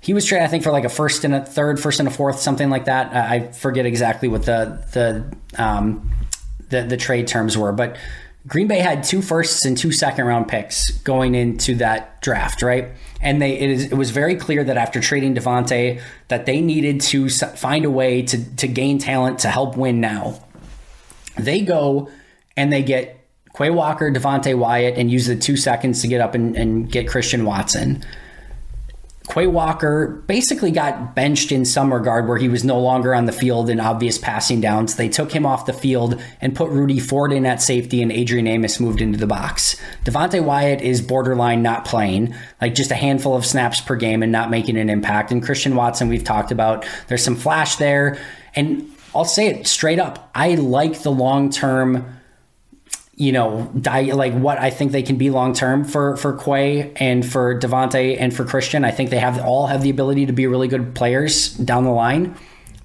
[0.00, 2.12] He was traded, I think, for like a first and a third, first and a
[2.12, 3.14] fourth, something like that.
[3.14, 6.10] I forget exactly what the the um,
[6.70, 7.96] the, the trade terms were, but
[8.46, 12.92] Green Bay had two firsts and two second round picks going into that draft, right?
[13.20, 17.00] And they it, is, it was very clear that after trading Davante, that they needed
[17.02, 20.40] to find a way to to gain talent to help win now
[21.38, 22.10] they go
[22.56, 23.20] and they get
[23.56, 27.08] Quay Walker, Devonte Wyatt, and use the two seconds to get up and, and get
[27.08, 28.04] Christian Watson.
[29.28, 33.32] Quay Walker basically got benched in some regard where he was no longer on the
[33.32, 34.94] field in obvious passing downs.
[34.94, 38.46] They took him off the field and put Rudy Ford in at safety, and Adrian
[38.46, 39.76] Amos moved into the box.
[40.04, 44.30] Devonte Wyatt is borderline not playing, like just a handful of snaps per game and
[44.30, 45.32] not making an impact.
[45.32, 48.18] And Christian Watson, we've talked about, there's some flash there.
[48.54, 52.16] And I'll say it straight up I like the long term
[53.18, 57.24] you know, like what I think they can be long term for for Quay and
[57.24, 58.84] for Devonte and for Christian.
[58.84, 61.90] I think they have all have the ability to be really good players down the
[61.90, 62.36] line,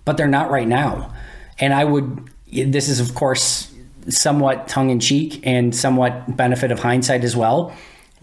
[0.05, 1.13] but they're not right now.
[1.59, 2.29] And I would.
[2.49, 3.73] This is of course
[4.07, 7.75] somewhat tongue in cheek and somewhat benefit of hindsight as well.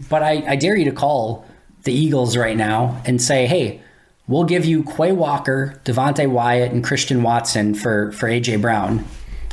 [0.09, 1.45] But I, I dare you to call
[1.83, 3.81] the Eagles right now and say, hey,
[4.29, 9.03] we'll give you Quay Walker, Devonte Wyatt, and Christian Watson for for AJ Brown,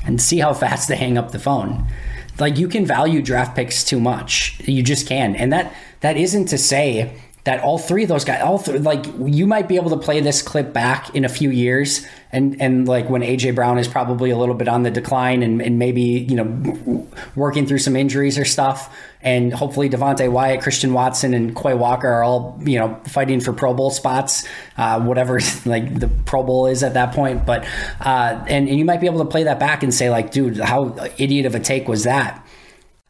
[0.04, 1.88] and see how fast they hang up the phone
[2.38, 4.60] like you can value draft picks too much.
[4.60, 5.34] You just can.
[5.36, 9.46] And that that isn't to say that all three of those guys, all like you
[9.46, 13.08] might be able to play this clip back in a few years, and and like
[13.08, 16.34] when AJ Brown is probably a little bit on the decline, and, and maybe you
[16.34, 21.74] know working through some injuries or stuff, and hopefully Devonte Wyatt, Christian Watson, and Quay
[21.74, 24.44] Walker are all you know fighting for Pro Bowl spots,
[24.76, 27.46] uh, whatever like the Pro Bowl is at that point.
[27.46, 27.64] But
[28.00, 30.58] uh, and and you might be able to play that back and say like, dude,
[30.58, 32.44] how idiot of a take was that?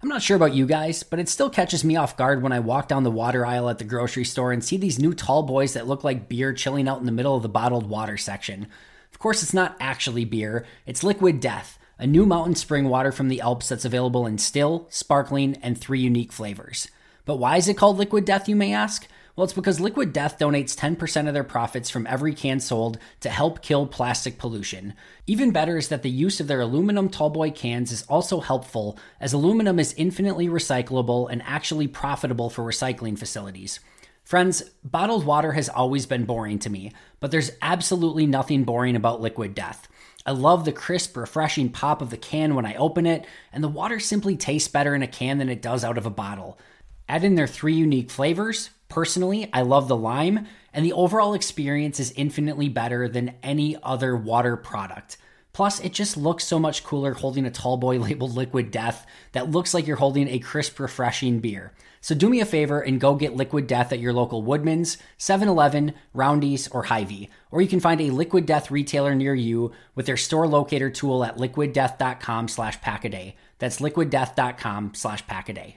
[0.06, 2.60] I'm not sure about you guys, but it still catches me off guard when I
[2.60, 5.72] walk down the water aisle at the grocery store and see these new tall boys
[5.72, 8.68] that look like beer chilling out in the middle of the bottled water section.
[9.10, 13.26] Of course, it's not actually beer, it's Liquid Death, a new mountain spring water from
[13.26, 16.86] the Alps that's available in still, sparkling, and three unique flavors.
[17.24, 19.08] But why is it called Liquid Death, you may ask?
[19.36, 23.28] Well, it's because Liquid Death donates 10% of their profits from every can sold to
[23.28, 24.94] help kill plastic pollution.
[25.26, 29.34] Even better is that the use of their aluminum tallboy cans is also helpful, as
[29.34, 33.78] aluminum is infinitely recyclable and actually profitable for recycling facilities.
[34.24, 39.20] Friends, bottled water has always been boring to me, but there's absolutely nothing boring about
[39.20, 39.86] Liquid Death.
[40.24, 43.68] I love the crisp, refreshing pop of the can when I open it, and the
[43.68, 46.58] water simply tastes better in a can than it does out of a bottle.
[47.06, 51.98] Add in their three unique flavors Personally, I love the lime, and the overall experience
[51.98, 55.16] is infinitely better than any other water product.
[55.52, 59.50] Plus, it just looks so much cooler holding a tall boy labeled Liquid Death that
[59.50, 61.72] looks like you're holding a crisp, refreshing beer.
[62.02, 65.94] So do me a favor and go get Liquid Death at your local Woodman's, 7-Eleven,
[66.12, 67.30] Roundy's, or Hy-Vee.
[67.50, 71.24] Or you can find a Liquid Death retailer near you with their store locator tool
[71.24, 73.32] at liquiddeath.com slash packaday.
[73.58, 75.76] That's liquiddeath.com slash packaday.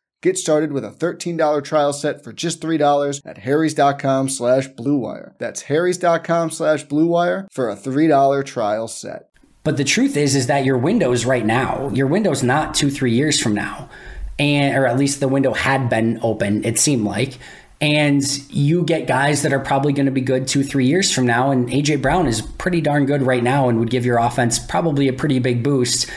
[0.21, 5.33] Get started with a $13 trial set for just $3 at harrys.com slash bluewire.
[5.39, 9.29] That's harrys.com slash bluewire for a $3 trial set.
[9.63, 11.89] But the truth is, is that your window's right now.
[11.89, 13.89] Your window's not two, three years from now.
[14.37, 17.39] And, or at least the window had been open, it seemed like.
[17.79, 21.25] And you get guys that are probably going to be good two, three years from
[21.25, 21.49] now.
[21.49, 25.07] And AJ Brown is pretty darn good right now and would give your offense probably
[25.07, 26.07] a pretty big boost.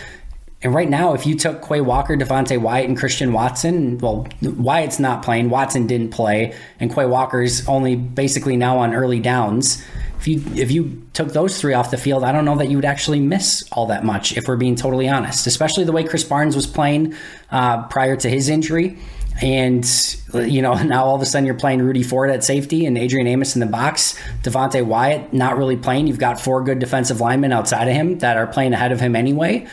[0.64, 4.98] And right now, if you took Quay Walker, Devonte Wyatt, and Christian Watson, well, Wyatt's
[4.98, 9.84] not playing, Watson didn't play, and Quay Walker's only basically now on early downs.
[10.18, 12.78] If you if you took those three off the field, I don't know that you
[12.78, 14.38] would actually miss all that much.
[14.38, 17.14] If we're being totally honest, especially the way Krys Barnes was playing
[17.50, 18.96] uh, prior to his injury.
[19.42, 19.84] And
[20.32, 23.26] you know now all of a sudden you're playing Rudy Ford at safety and Adrian
[23.26, 24.18] Amos in the box.
[24.42, 26.06] Devonte Wyatt not really playing.
[26.06, 29.16] You've got four good defensive linemen outside of him that are playing ahead of him
[29.16, 29.66] anyway.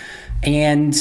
[0.43, 0.95] And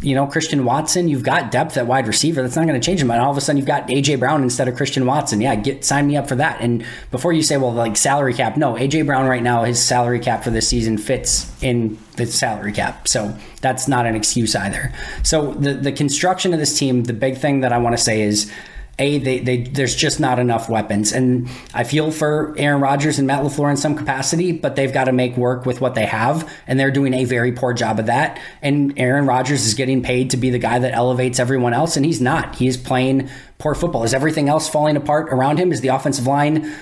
[0.00, 2.42] you know, Christian Watson, you've got depth at wide receiver.
[2.42, 3.10] That's not going to change him.
[3.10, 5.40] And all of a sudden, you've got AJ Brown instead of Christian Watson.
[5.40, 6.60] Yeah, get sign me up for that.
[6.60, 10.20] And before you say, well, like salary cap, no, AJ Brown right now, his salary
[10.20, 13.08] cap for this season fits in the salary cap.
[13.08, 14.92] So that's not an excuse either.
[15.22, 18.22] So the the construction of this team, the big thing that I want to say
[18.22, 18.52] is
[18.98, 21.12] a they, they there's just not enough weapons.
[21.12, 25.04] And i feel for aaron rodgers and matt lafleur in some capacity but they've got
[25.04, 28.06] to make work with what they have and they're doing a very poor job of
[28.06, 28.40] that.
[28.62, 32.06] And aaron rodgers is getting paid to be the guy that elevates everyone else and
[32.06, 32.56] he's not.
[32.56, 33.28] He's playing
[33.58, 34.04] poor football.
[34.04, 35.72] Is everything else falling apart around him?
[35.72, 36.74] Is the offensive line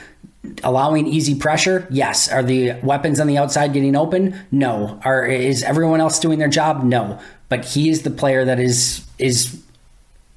[0.62, 1.86] allowing easy pressure?
[1.90, 2.30] Yes.
[2.30, 4.38] Are the weapons on the outside getting open?
[4.50, 5.00] No.
[5.04, 6.84] Are is everyone else doing their job?
[6.84, 7.18] No.
[7.48, 9.60] But he is the player that is is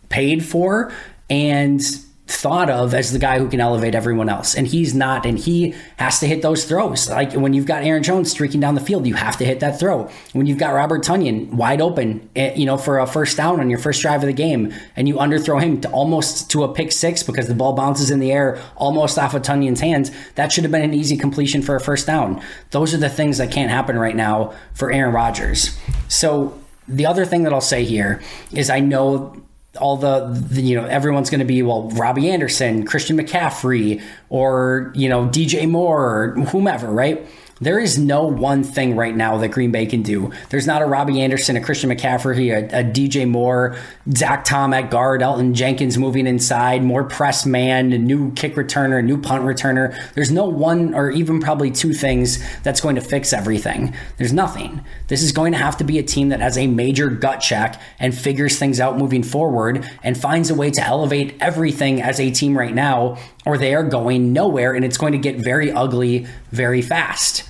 [0.10, 0.92] paid for
[1.30, 1.82] and
[2.28, 4.54] thought of as the guy who can elevate everyone else.
[4.54, 7.10] And he's not, and he has to hit those throws.
[7.10, 9.80] Like when you've got Aaron Jones streaking down the field, you have to hit that
[9.80, 10.10] throw.
[10.34, 13.70] When you've got Robert Tonyan wide open, eh, you know, for a first down on
[13.70, 16.92] your first drive of the game, and you underthrow him to almost to a pick
[16.92, 20.66] six because the ball bounces in the air almost off of Tonyan's hands, that should
[20.66, 22.42] have been an easy completion for a first down.
[22.72, 25.78] Those are the things that can't happen right now for Aaron Rodgers.
[26.10, 26.60] So
[26.90, 28.22] the other thing that I'll say here
[28.52, 29.42] is I know
[29.78, 34.92] all the, the, you know everyone's going to be well Robbie Anderson, Christian McCaffrey, or
[34.96, 37.26] you know DJ Moore, or whomever, right?
[37.60, 40.32] There is no one thing right now that Green Bay can do.
[40.49, 43.76] There's not a Robbie Anderson, a Christian McCaffrey, a, a DJ Moore,
[44.16, 48.99] Zach Tom at guard, Elgton Jenkins moving inside, more press man, a new kick returner,
[48.99, 49.97] a new punt returner.
[50.14, 53.95] There's no one or even probably two things that's going to fix everything.
[54.18, 54.84] There's nothing.
[55.08, 57.82] This is going to have to be a team that has a major gut check
[57.99, 62.30] and figures things out moving forward and finds a way to elevate everything as a
[62.30, 66.28] team right now, or they are going nowhere and it's going to get very ugly
[66.51, 67.47] very fast.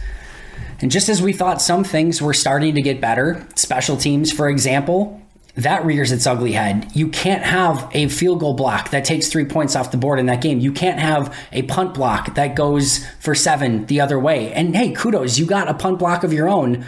[0.80, 4.48] And just as we thought some things were starting to get better, special teams, for
[4.48, 5.22] example,
[5.58, 6.88] that rears its ugly head.
[6.94, 10.28] You can't have a field goal block that takes three points off the board in
[10.28, 10.60] that game.
[10.60, 14.54] You can't have a punt block that goes for seven the other way.
[14.54, 16.86] And hey, kudos, you got a punt block of your own.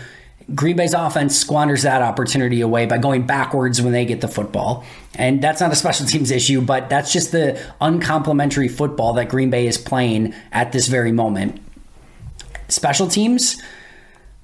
[0.54, 4.84] Green Bay's offense squanders that opportunity away by going backwards when they get the football.
[5.16, 9.50] And that's not a special teams issue, but that's just the uncomplimentary football that Green
[9.50, 11.60] Bay is playing at this very moment.
[12.68, 13.62] Special teams,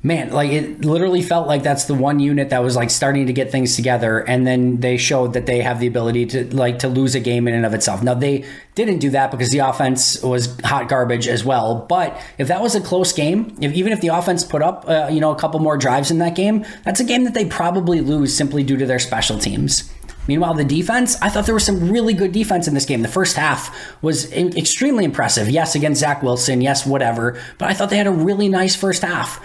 [0.05, 3.33] man, like it literally felt like that's the one unit that was like starting to
[3.33, 6.87] get things together, and then they showed that they have the ability to like to
[6.87, 8.03] lose a game in and of itself.
[8.03, 8.45] Now they
[8.75, 11.87] didn't do that because the offense was hot garbage as well.
[11.89, 15.09] But if that was a close game, if even if the offense put up uh,
[15.11, 17.99] you know a couple more drives in that game, that's a game that they probably
[17.99, 19.91] lose simply due to their special teams.
[20.27, 23.01] Meanwhile, the defense, I thought there was some really good defense in this game.
[23.03, 25.49] The first half was extremely impressive.
[25.49, 27.39] Yes, against Zach Wilson, yes, whatever.
[27.59, 29.39] But I thought they had a really nice first half.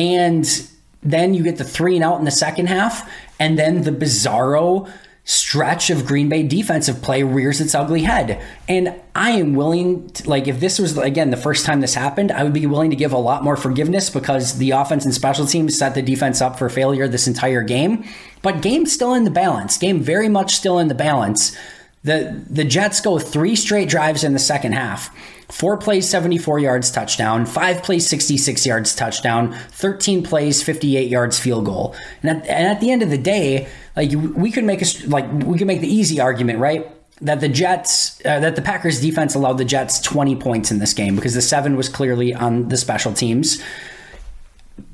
[0.00, 0.66] And
[1.02, 3.06] then you get the three and out in the second half,
[3.38, 4.90] and then the bizarro
[5.24, 8.42] stretch of Green Bay defensive play rears its ugly head.
[8.66, 12.32] And I am willing to, like, if this was, again, the first time this happened,
[12.32, 15.44] I would be willing to give a lot more forgiveness because the offense and special
[15.44, 18.04] teams set the defense up for failure this entire game.
[18.40, 19.76] But game still in the balance.
[19.76, 21.54] Game very much still in the balance.
[22.02, 25.14] The, the Jets go three straight drives in the second half.
[25.50, 27.44] Four plays, 74 yards touchdown.
[27.44, 29.52] Five plays, 66 yards touchdown.
[29.72, 31.94] 13 plays, 58 yards field goal.
[32.22, 35.30] And at, and at the end of the day, like we could make a like
[35.44, 36.90] we could make the easy argument, right?
[37.20, 40.94] That the Jets, uh, that the Packers defense allowed the Jets 20 points in this
[40.94, 43.62] game because the seven was clearly on the special teams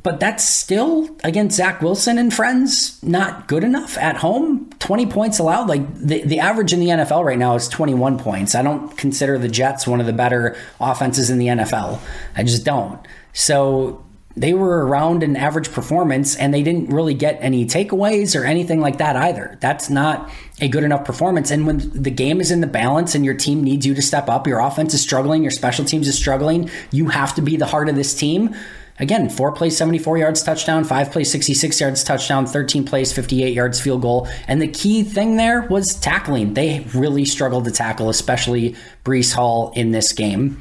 [0.03, 4.70] but that's still against Zach Wilson and friends not good enough at home.
[4.78, 5.68] 20 points allowed.
[5.68, 8.55] Like the, the average in the NFL right now is 21 points.
[8.55, 12.01] I don't consider the Jets one of the better offenses in the NFL.
[12.37, 13.01] I just don't.
[13.32, 14.05] So
[14.37, 18.80] they were around an average performance and they didn't really get any takeaways or anything
[18.80, 19.57] like that either.
[19.61, 20.30] That's not
[20.61, 21.51] a good enough performance.
[21.51, 24.28] And when the game is in the balance and your team needs you to step
[24.28, 27.66] up, your offense is struggling, your special teams is struggling, you have to be the
[27.66, 28.55] heart of this team.
[28.99, 33.80] Again, four plays, 74 yards touchdown, five plays, 66 yards touchdown, 13 plays, 58 yards
[33.80, 34.28] field goal.
[34.49, 36.55] And the key thing there was tackling.
[36.55, 38.74] They really struggled to tackle, especially
[39.05, 40.61] Breece Hall in this game.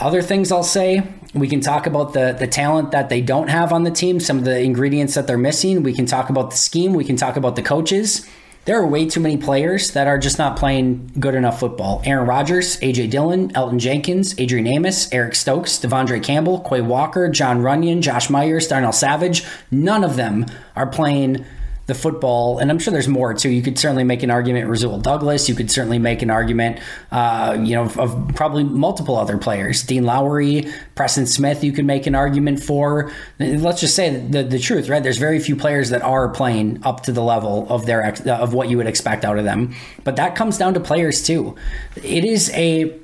[0.00, 1.02] Other things I'll say,
[1.34, 4.38] we can talk about the the talent that they don't have on the team, some
[4.38, 5.82] of the ingredients that they're missing.
[5.82, 8.28] We can talk about the scheme, we can talk about the coaches.
[8.70, 12.02] There are way too many players that are just not playing good enough football.
[12.04, 17.62] Aaron Rodgers, AJ Dillon, Elgton Jenkins, Adrian Amos, Eric Stokes, De'Vondre Campbell, Quay Walker, Jon
[17.62, 19.42] Runyan, Josh Myers, Darnell Savage.
[19.72, 20.46] None of them
[20.76, 21.44] are playing
[21.90, 23.50] the football, and I'm sure there's more too.
[23.50, 25.48] You could certainly make an argument Rasul Douglas.
[25.48, 26.78] You could certainly make an argument,
[27.10, 29.82] uh, you know, of, probably multiple other players.
[29.82, 31.64] Dean Lowry, Preston Smith.
[31.64, 33.10] You could make an argument for.
[33.40, 35.02] Let's just say the the truth, right?
[35.02, 38.70] There's very few players that are playing up to the level of their of what
[38.70, 39.74] you would expect out of them.
[40.04, 41.56] But that comes down to players too.
[41.96, 42.96] It is a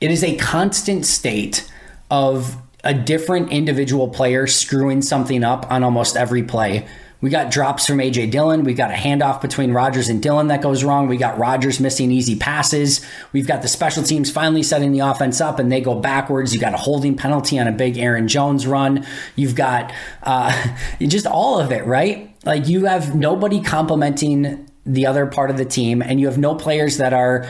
[0.00, 1.68] it is a constant state
[2.12, 6.86] of a different individual player screwing something up on almost every play
[7.22, 8.64] we got drops from AJ Dillon.
[8.64, 11.06] We've got a handoff between Rodgers and Dillon that goes wrong.
[11.06, 13.00] We got Rodgers missing easy passes.
[13.32, 16.52] We've got the special teams finally setting the offense up and they go backwards.
[16.52, 19.06] You got a holding penalty on a big Aaron Jones run.
[19.36, 19.92] You've got
[20.24, 20.52] uh,
[21.00, 22.34] just all of it, right?
[22.44, 26.56] Like you have nobody complimenting the other part of the team and you have no
[26.56, 27.48] players that are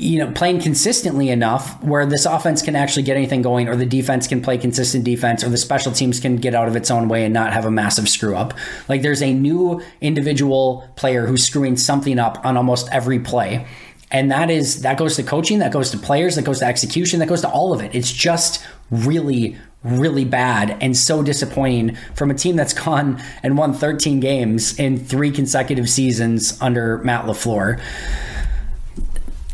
[0.00, 3.84] you know, playing consistently enough where this offense can actually get anything going, or the
[3.84, 7.08] defense can play consistent defense, or the special teams can get out of its own
[7.08, 8.54] way and not have a massive screw up.
[8.88, 13.66] Like there's a new individual player who's screwing something up on almost every play.
[14.10, 17.20] And that is that goes to coaching, that goes to players, that goes to execution,
[17.20, 17.94] that goes to all of it.
[17.94, 23.72] It's just really, really bad and so disappointing from a team that's gone and won
[23.74, 27.80] 13 games in three consecutive seasons under Matt LaFleur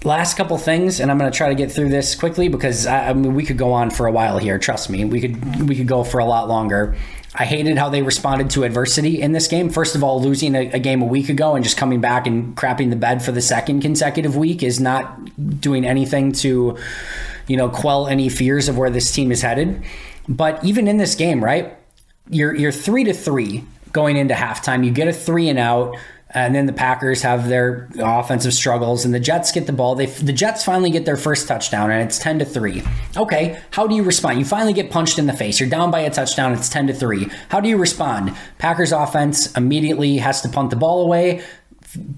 [0.06, 3.08] last couple things and i'm going to try to get through this quickly because I,
[3.08, 5.04] I, mean we could go on for a while here trust me.
[5.04, 6.96] We could we could go for a lot longer.
[7.34, 9.68] I hated how they responded to adversity in this game.
[9.68, 12.56] First of all losing a, a game a week ago and just coming back and
[12.56, 16.78] crapping the bed for the second consecutive week is not doing anything to
[17.46, 19.82] you know quell any fears of where this team is headed.
[20.28, 21.76] But even in this game right
[22.28, 24.84] you're you're three to three going into halftime.
[24.84, 25.96] You get a three and out
[26.30, 29.94] and then the Packers have their offensive struggles, and the Jets get the ball.
[29.94, 32.82] They the Jets finally get their first touchdown, and it's ten to three.
[33.16, 34.38] Okay, how do you respond?
[34.38, 35.60] You finally get punched in the face.
[35.60, 36.52] You're down by a touchdown.
[36.52, 37.28] It's ten to three.
[37.48, 38.36] How do you respond?
[38.58, 41.42] Packers offense immediately has to punt the ball away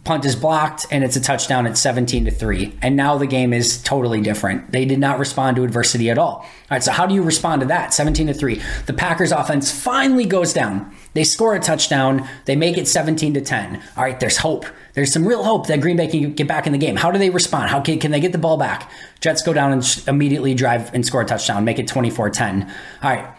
[0.05, 3.53] punt is blocked and it's a touchdown at 17 to 3 and now the game
[3.53, 7.07] is totally different they did not respond to adversity at all all right so how
[7.07, 11.25] do you respond to that 17 to 3 the packers offense finally goes down they
[11.25, 14.65] score a touchdown they make it 17 to 10 all right there's hope
[14.95, 17.19] there's some real hope that green bay can get back in the game how do
[17.19, 18.89] they respond how can, can they get the ball back
[19.21, 22.71] jets go down and immediately drive and score a touchdown make it 24-10
[23.03, 23.35] all right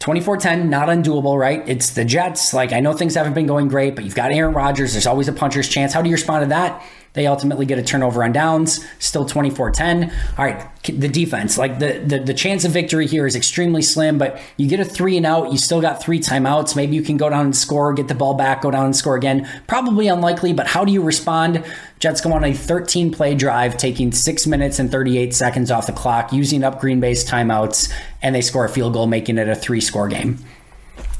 [0.00, 1.62] 24-10, not undoable, right?
[1.68, 2.52] It's the Jets.
[2.52, 4.94] Like I know things haven't been going great, but you've got Aaron Rodgers.
[4.94, 5.92] There's always a puncher's chance.
[5.92, 6.84] How do you respond to that?
[7.14, 10.10] They ultimately get a turnover on downs, still 24-10.
[10.38, 14.16] All right, the defense, like the, the the chance of victory here is extremely slim,
[14.16, 16.74] but you get a three and out, you still got three timeouts.
[16.74, 19.14] Maybe you can go down and score, get the ball back, go down and score
[19.14, 19.46] again.
[19.66, 21.64] Probably unlikely, but how do you respond?
[21.98, 25.92] Jets go on a 13 play drive, taking six minutes and 38 seconds off the
[25.92, 27.92] clock, using up Green Bay's timeouts,
[28.22, 30.38] and they score a field goal, making it a three score game.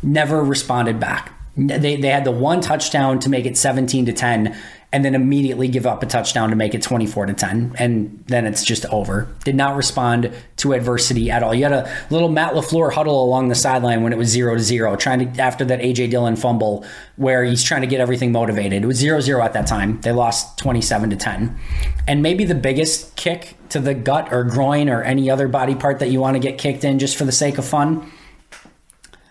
[0.03, 1.32] Never responded back.
[1.55, 4.57] They, they had the one touchdown to make it 17 to 10
[4.93, 8.47] and then immediately give up a touchdown to make it 24 to 10 and then
[8.47, 9.26] it's just over.
[9.45, 11.55] Did not respond to adversity at all.
[11.55, 14.62] You had a little matt lafleur huddle along the sideline when it was 0 to
[14.62, 16.84] 0 trying to after that aj dillon fumble
[17.16, 18.82] where he's trying to get everything motivated.
[18.82, 20.01] It was 0 0 at that time.
[20.03, 21.59] They lost 27 to 10
[22.07, 26.01] and maybe the biggest kick to the gut or groin or any other body part
[26.01, 28.11] that you want to get kicked in just for the sake of fun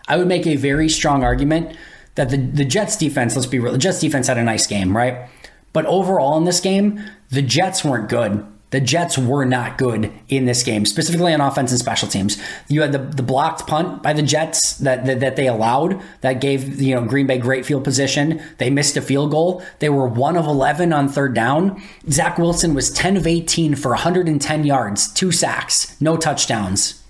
[0.08, 1.76] i would make a very strong argument
[2.14, 4.96] that the, the Jets defense, let's be real, the Jets defense had a nice game,
[4.96, 5.28] right?
[5.72, 8.46] But overall in this game, the Jets weren't good.
[8.72, 12.42] The Jets were not good in this game, specifically on offense and special teams.
[12.68, 16.40] You had the, the blocked punt by the Jets that, that, that they allowed that
[16.40, 18.42] gave you know Green Bay great field position.
[18.56, 19.62] They missed a field goal.
[19.80, 21.82] They were one of eleven on third down.
[22.08, 27.01] Zach Wilson was ten of eighteen for 110 yards, two sacks, no touchdowns.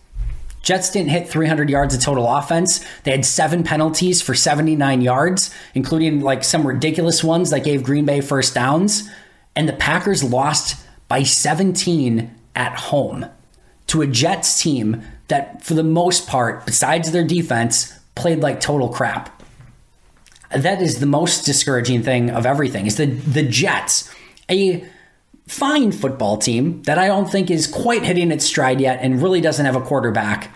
[0.63, 2.85] Jets didn't hit 300 yards of total offense.
[3.03, 8.05] They had seven penalties for 79 yards, including like some ridiculous ones that gave Green
[8.05, 9.11] Bay first downs.
[9.57, 13.27] And the Packers lost by 17 at home
[13.89, 18.89] to a Jets team that, for the most part, besides their defense, played like total
[18.89, 19.43] crap.
[20.51, 22.87] That is the most discouraging thing of everything.
[22.87, 24.15] Is the the Jets,
[24.51, 24.87] a
[25.53, 29.43] fine football team that I don't think is quite hitting its stride yet and really
[29.43, 30.55] doesn't have a quarterback,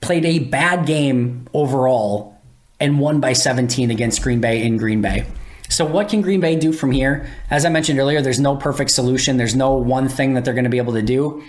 [0.00, 2.40] played a bad game overall
[2.78, 5.26] and won by 17 against Green Bay in Green Bay.
[5.68, 7.28] So, what can Green Bay do from here?
[7.50, 9.36] As I mentioned earlier, there's no perfect solution.
[9.36, 11.42] There's no one thing that they're going to be able to do.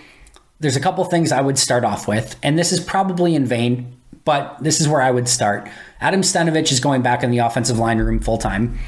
[0.58, 3.96] There's a couple things I would start off with, and this is probably in vain,
[4.24, 5.70] but this is where I would start.
[6.00, 8.78] Adam Stenavich is going back in the offensive line room full time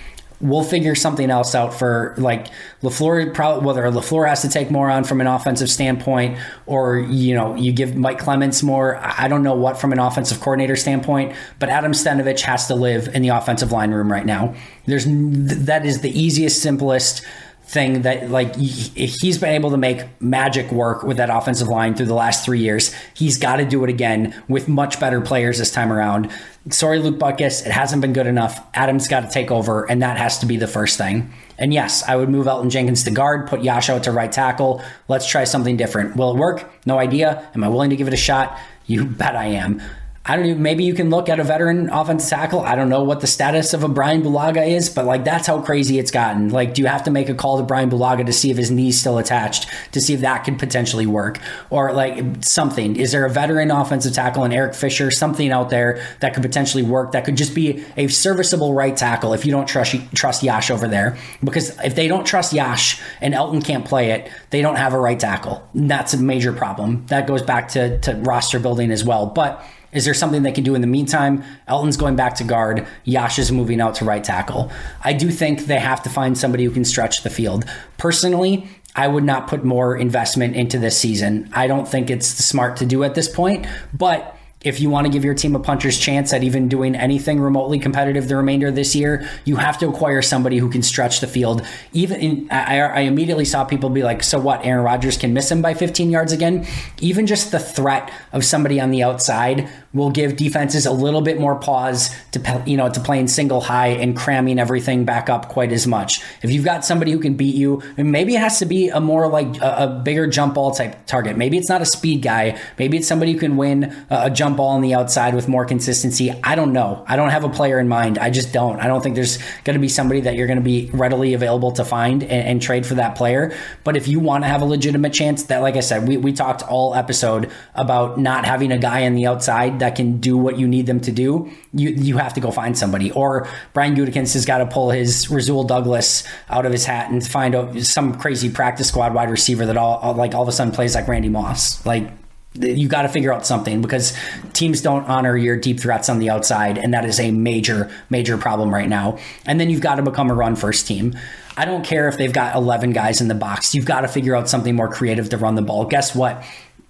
[0.43, 2.49] we'll figure something else out for like
[2.83, 7.35] LaFleur probably whether LaFleur has to take more on from an offensive standpoint or you
[7.35, 8.99] know you give Mike Clements more.
[9.03, 13.09] I don't know what from an offensive coordinator standpoint but Adam Stenavich has to live
[13.15, 14.55] in the offensive line room right now.
[14.87, 17.25] There's that is the easiest simplest
[17.65, 22.07] thing that like he's been able to make magic work with that offensive line through
[22.07, 22.95] the last three years.
[23.15, 26.31] He's got to do it again with much better players this time around.
[26.71, 28.65] Sorry, Luke Butkus, it hasn't been good enough.
[28.75, 31.33] Adams got to take over, and that has to be the first thing.
[31.59, 34.83] And yes, I would move Elgton Jenkins to guard, put Yosh out to right tackle.
[35.09, 36.17] Let's try something different.
[36.17, 36.71] Will it work?
[36.87, 37.49] No idea.
[37.55, 38.59] Am I willing to give it a shot?
[38.87, 39.81] You bet I am.
[40.25, 40.55] I don't know.
[40.55, 42.61] Maybe you can look at a veteran offensive tackle.
[42.61, 45.61] I don't know what the status of a Brian Bulaga is, but like that's how
[45.61, 46.51] crazy it's gotten.
[46.51, 48.71] Like, do you have to make a call to Brian Bulaga to see if his
[48.71, 52.95] knee's still attached to see if that could potentially work, or like something?
[52.95, 56.85] Is there a veteran offensive tackle and Eric Fisher, something out there that could potentially
[56.85, 57.13] work?
[57.13, 60.87] That could just be a serviceable right tackle if you don't trust trust Yosh over
[60.87, 61.17] there.
[61.43, 65.01] Because if they don't trust Yosh and Elgton can't play it, they don't have a
[65.01, 65.69] right tackle.
[65.75, 67.07] That's a major problem.
[67.09, 70.65] That goes back to to roster building as well, but is there something they can
[70.65, 71.45] do in the meantime?
[71.69, 72.87] Elgton's going back to guard.
[73.05, 74.73] Yosh is moving out to right tackle.
[75.03, 77.65] I do think they have to find somebody who can stretch the field.
[77.99, 81.51] Personally, I would not put more investment into this season.
[81.53, 85.13] I don't think it's smart to do at this point, but if you want to
[85.13, 88.75] give your team a puncher's chance at even doing anything remotely competitive the remainder of
[88.75, 91.67] this year, you have to acquire somebody who can stretch the field.
[91.93, 94.65] Even in, I, I, immediately saw people be like, "So what?
[94.65, 96.67] Aaron Rodgers can miss him by 15 yards again."
[97.01, 101.39] Even just the threat of somebody on the outside will give defenses a little bit
[101.39, 105.73] more pause to you know to playing single high and cramming everything back up quite
[105.73, 106.23] as much.
[106.43, 109.29] If you've got somebody who can beat you, maybe it has to be a more
[109.29, 111.37] like a, a bigger jump ball type target.
[111.37, 112.59] Maybe it's not a speed guy.
[112.79, 116.33] Maybe it's somebody who can win a, jump ball on the outside with more consistency.
[116.43, 117.05] I don't know.
[117.07, 118.19] I don't have a player in mind.
[118.19, 118.81] I just don't.
[118.81, 121.73] I don't think there's going to be somebody that you're going to be readily available
[121.73, 123.55] to find and, and trade for that player.
[123.85, 126.33] But if you want to have a legitimate chance, that like I said, we we
[126.33, 130.59] talked all episode about not having a guy on the outside that can do what
[130.59, 133.11] you need them to do, you you have to go find somebody.
[133.11, 137.27] Or Brian Gutekunst has got to pull his Rasul Douglas out of his hat and
[137.27, 140.73] find a, some crazy practice squad wide receiver that all like all of a sudden
[140.73, 141.85] plays like Randy Moss.
[141.85, 142.11] Like
[142.55, 144.17] you got to figure out something because
[144.53, 148.39] teams don't honor your deep threats on the outside, and that is a major, major
[148.39, 149.19] problem right now.
[149.47, 151.19] And then you've got to become a run first team.
[151.57, 153.75] I don't care if they've got 11 guys in the box.
[153.75, 155.87] You've got to figure out something more creative to run the ball.
[155.87, 156.45] Guess what?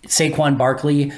[0.07, 1.13] Saquon Barkley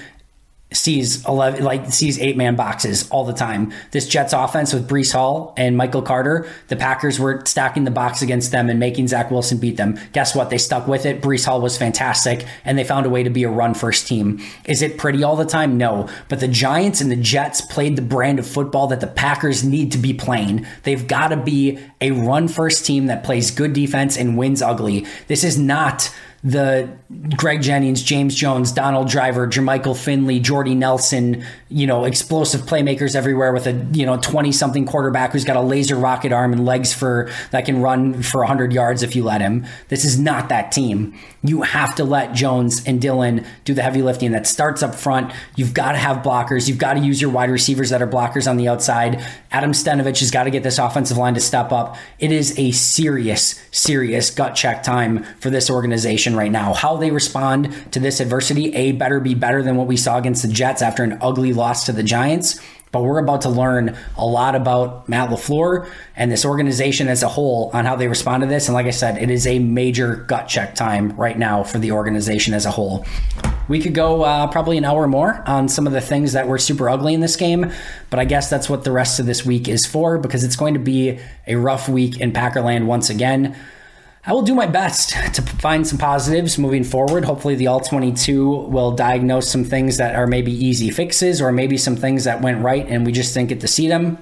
[0.75, 3.73] sees 11 like sees eight man boxes all the time.
[3.91, 8.23] This Jets offense with Breece Hall and Michael Carter, the Packers were stacking the box
[8.23, 9.99] against them and making Zach Wilson beat them.
[10.13, 10.51] Guess what?
[10.51, 11.23] They stuck with it.
[11.23, 14.41] Breece Hall was fantastic and they found a way to be a run first team.
[14.65, 15.77] Is it pretty all the time?
[15.79, 16.09] No.
[16.29, 19.93] But the Giants and the Jets played the brand of football that the Packers need
[19.93, 20.67] to be playing.
[20.83, 25.07] They've got to be a run first team that plays good defense and wins ugly.
[25.29, 26.15] This is not
[26.45, 26.95] the
[27.39, 33.51] Greg Jennings, James Jones, Donald Driver, Jermichael Finley, Jordy Nelson, you know, explosive playmakers everywhere
[33.51, 36.93] with a, you know, 20 something quarterback who's got a laser rocket arm and legs
[36.93, 39.65] for that can run for 100 yards if you let him.
[39.89, 41.19] This is not that team.
[41.43, 45.33] You have to let Jones and Dillon do the heavy lifting that starts up front.
[45.57, 46.69] You've got to have blockers.
[46.69, 49.25] You've got to use your wide receivers that are blockers on the outside.
[49.51, 51.97] Adam Stenavich has got to get this offensive line to step up.
[52.19, 56.75] It is a serious, serious gut check time for this organization right now.
[56.75, 60.43] How they respond to this adversity, A, better be better than what we saw against
[60.43, 62.61] the Jets after an ugly loss to the Giants.
[62.95, 67.29] But we're about to learn a lot about Matt LaFleur and this organization as a
[67.29, 68.69] whole on how they respond to this.
[68.69, 71.91] And like I said, it is a major gut check time right now for the
[71.91, 73.05] organization as a whole.
[73.67, 76.59] We could go uh, probably an hour more on some of the things that were
[76.59, 77.73] super ugly in this game,
[78.11, 80.75] but I guess that's what the rest of this week is for because it's going
[80.75, 81.19] to be
[81.49, 83.57] a rough week in Packerland once again.
[84.27, 87.27] I will do my best to find some positives moving forward.
[87.27, 91.77] Hopefully, the All 22 will diagnose some things that are maybe easy fixes or maybe
[91.77, 94.17] some things that went right and we just didn't get to see them.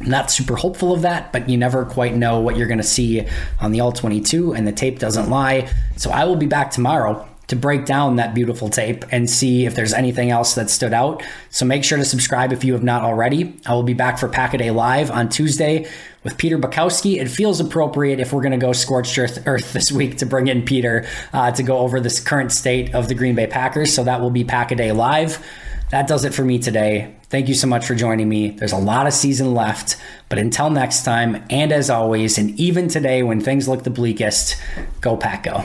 [0.00, 2.84] I'm not super hopeful of that, but you never quite know what you're going to
[2.84, 3.26] see
[3.60, 5.68] on the All 22, and the tape doesn't lie.
[5.96, 9.74] So I will be back tomorrow to break down that beautiful tape and see if
[9.74, 11.22] there's anything else that stood out.
[11.50, 13.58] So make sure to subscribe if you have not already.
[13.66, 15.88] I will be back for Pack a Day Live on Tuesday
[16.24, 17.20] with Peter Bukowski.
[17.20, 20.62] It feels appropriate if we're going to go scorched earth, this week to bring in
[20.62, 23.94] Peter uh, to go over this current state of the Green Bay Packers.
[23.94, 25.44] So that will be Pack a Day Live.
[25.90, 27.14] That does it for me today.
[27.30, 28.50] Thank you so much for joining me.
[28.50, 29.96] There's a lot of season left,
[30.28, 34.56] but until next time, and as always, and even today when things look the bleakest,
[35.00, 35.64] go Pack Go.